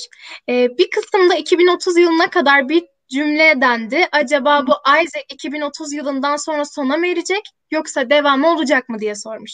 Ee, 0.49 0.67
bir 0.77 0.89
kısımda 0.89 1.35
2030 1.35 1.97
yılına 1.97 2.29
kadar 2.29 2.69
bir 2.69 2.83
cümle 3.11 3.61
dendi. 3.61 4.07
Acaba 4.11 4.67
bu 4.67 4.71
Isaac 5.03 5.25
2030 5.33 5.93
yılından 5.93 6.35
sonra 6.35 6.65
sona 6.65 6.97
mı 6.97 7.07
erecek 7.07 7.41
yoksa 7.71 8.09
devamı 8.09 8.53
olacak 8.53 8.89
mı 8.89 8.99
diye 8.99 9.15
sormuş. 9.15 9.51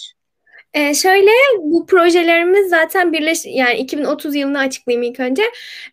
Ee, 0.76 0.94
şöyle 0.94 1.32
bu 1.60 1.86
projelerimiz 1.86 2.70
zaten 2.70 3.14
birleş 3.14 3.46
yani 3.46 3.78
2030 3.78 4.36
yılını 4.36 4.60
açıklayayım 4.60 5.04
ilk 5.12 5.20
önce. 5.20 5.44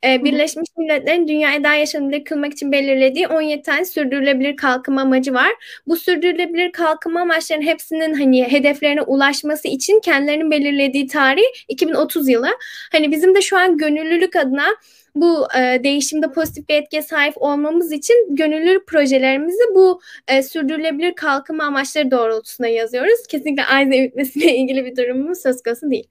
Ee, 0.04 0.24
Birleşmiş 0.24 0.68
Milletler'in 0.78 1.28
dünyayı 1.28 1.64
daha 1.64 1.74
yaşanabilir 1.74 2.24
kılmak 2.24 2.52
için 2.52 2.72
belirlediği 2.72 3.28
17 3.28 3.62
tane 3.62 3.84
sürdürülebilir 3.84 4.56
kalkınma 4.56 5.00
amacı 5.00 5.34
var. 5.34 5.50
Bu 5.86 5.96
sürdürülebilir 5.96 6.72
kalkınma 6.72 7.20
amaçlarının 7.20 7.66
hepsinin 7.66 8.14
hani 8.14 8.52
hedeflerine 8.52 9.02
ulaşması 9.02 9.68
için 9.68 10.00
kendilerinin 10.00 10.50
belirlediği 10.50 11.06
tarih 11.06 11.42
2030 11.68 12.28
yılı. 12.28 12.48
Hani 12.92 13.12
bizim 13.12 13.34
de 13.34 13.42
şu 13.42 13.58
an 13.58 13.76
gönüllülük 13.76 14.36
adına 14.36 14.66
bu 15.14 15.46
e, 15.58 15.84
değişimde 15.84 16.32
pozitif 16.32 16.68
bir 16.68 16.74
etkiye 16.74 17.02
sahip 17.02 17.34
olmamız 17.36 17.92
için 17.92 18.36
gönüllü 18.36 18.84
projelerimizi 18.84 19.74
bu 19.74 20.00
e, 20.28 20.42
sürdürülebilir 20.42 21.14
kalkınma 21.14 21.64
amaçları 21.64 22.10
doğrultusunda 22.10 22.68
yazıyoruz. 22.68 23.26
Kesinlikle 23.28 23.64
aynı 23.64 23.90
bitmesiyle 23.92 24.56
ilgili 24.56 24.84
bir 24.84 24.96
durumumuz 24.96 25.42
söz 25.42 25.62
konusu 25.62 25.90
değil. 25.90 26.08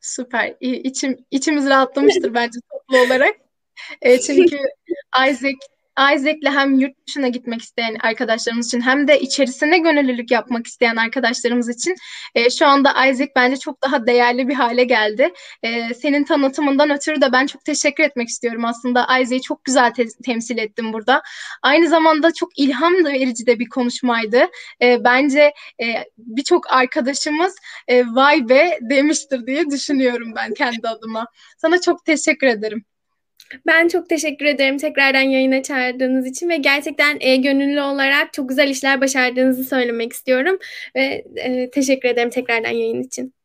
Süper. 0.00 0.54
İçim, 0.60 1.24
içimiz 1.30 1.66
rahatlamıştır 1.66 2.34
bence 2.34 2.60
toplu 2.70 2.98
olarak. 2.98 3.34
E, 4.02 4.20
çünkü 4.20 4.56
Isaac 5.28 5.56
Isaac'le 5.98 6.50
hem 6.50 6.74
yurt 6.74 7.06
dışına 7.06 7.28
gitmek 7.28 7.62
isteyen 7.62 7.96
arkadaşlarımız 8.00 8.66
için 8.66 8.80
hem 8.80 9.08
de 9.08 9.20
içerisine 9.20 9.78
gönüllülük 9.78 10.30
yapmak 10.30 10.66
isteyen 10.66 10.96
arkadaşlarımız 10.96 11.68
için 11.68 11.96
e, 12.34 12.50
şu 12.50 12.66
anda 12.66 12.90
Isaac 12.90 13.30
bence 13.36 13.56
çok 13.56 13.82
daha 13.82 14.06
değerli 14.06 14.48
bir 14.48 14.54
hale 14.54 14.84
geldi. 14.84 15.32
E, 15.62 15.94
senin 15.94 16.24
tanıtımından 16.24 16.90
ötürü 16.90 17.20
de 17.20 17.32
ben 17.32 17.46
çok 17.46 17.64
teşekkür 17.64 18.04
etmek 18.04 18.28
istiyorum 18.28 18.64
aslında. 18.64 19.02
Isaac'i 19.20 19.42
çok 19.42 19.64
güzel 19.64 19.94
te- 19.94 20.22
temsil 20.24 20.58
ettim 20.58 20.92
burada. 20.92 21.22
Aynı 21.62 21.88
zamanda 21.88 22.34
çok 22.34 22.58
ilham 22.58 22.94
verici 23.04 23.46
de 23.46 23.58
bir 23.58 23.68
konuşmaydı. 23.68 24.42
E, 24.82 25.04
bence 25.04 25.52
e, 25.82 25.86
birçok 26.18 26.72
arkadaşımız 26.72 27.54
e, 27.88 28.04
vay 28.06 28.48
be 28.48 28.78
demiştir 28.82 29.46
diye 29.46 29.70
düşünüyorum 29.70 30.32
ben 30.36 30.54
kendi 30.54 30.88
adıma. 30.88 31.26
Sana 31.58 31.80
çok 31.80 32.04
teşekkür 32.04 32.46
ederim. 32.46 32.84
Ben 33.66 33.88
çok 33.88 34.08
teşekkür 34.08 34.46
ederim 34.46 34.78
tekrardan 34.78 35.20
yayına 35.20 35.62
çağırdığınız 35.62 36.26
için 36.26 36.48
ve 36.48 36.56
gerçekten 36.56 37.16
e, 37.20 37.36
gönüllü 37.36 37.80
olarak 37.80 38.32
çok 38.32 38.48
güzel 38.48 38.68
işler 38.68 39.00
başardığınızı 39.00 39.64
söylemek 39.64 40.12
istiyorum 40.12 40.58
ve 40.96 41.24
e, 41.36 41.70
teşekkür 41.70 42.08
ederim 42.08 42.30
tekrardan 42.30 42.70
yayın 42.70 43.02
için. 43.02 43.37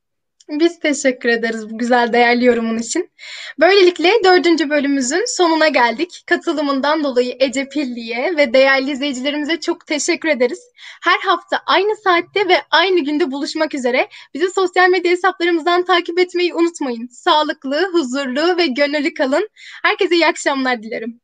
Biz 0.49 0.79
teşekkür 0.79 1.29
ederiz 1.29 1.69
bu 1.69 1.77
güzel 1.77 2.13
değerli 2.13 2.45
yorumun 2.45 2.77
için. 2.77 3.11
Böylelikle 3.59 4.11
dördüncü 4.25 4.69
bölümümüzün 4.69 5.23
sonuna 5.27 5.67
geldik. 5.67 6.23
Katılımından 6.25 7.03
dolayı 7.03 7.35
Ece 7.39 7.69
Pilli'ye 7.69 8.37
ve 8.37 8.53
değerli 8.53 8.91
izleyicilerimize 8.91 9.59
çok 9.59 9.87
teşekkür 9.87 10.29
ederiz. 10.29 10.59
Her 11.03 11.19
hafta 11.19 11.57
aynı 11.65 11.95
saatte 11.95 12.47
ve 12.47 12.57
aynı 12.71 12.99
günde 12.99 13.31
buluşmak 13.31 13.75
üzere 13.75 14.09
bizi 14.33 14.51
sosyal 14.51 14.89
medya 14.89 15.11
hesaplarımızdan 15.11 15.85
takip 15.85 16.19
etmeyi 16.19 16.53
unutmayın. 16.53 17.07
Sağlıklı, 17.07 17.89
huzurlu 17.93 18.57
ve 18.57 18.67
gönüllü 18.67 19.13
kalın. 19.13 19.49
Herkese 19.83 20.15
iyi 20.15 20.27
akşamlar 20.27 20.83
dilerim. 20.83 21.21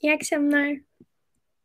İyi 0.00 0.14
akşamlar. 0.14 0.91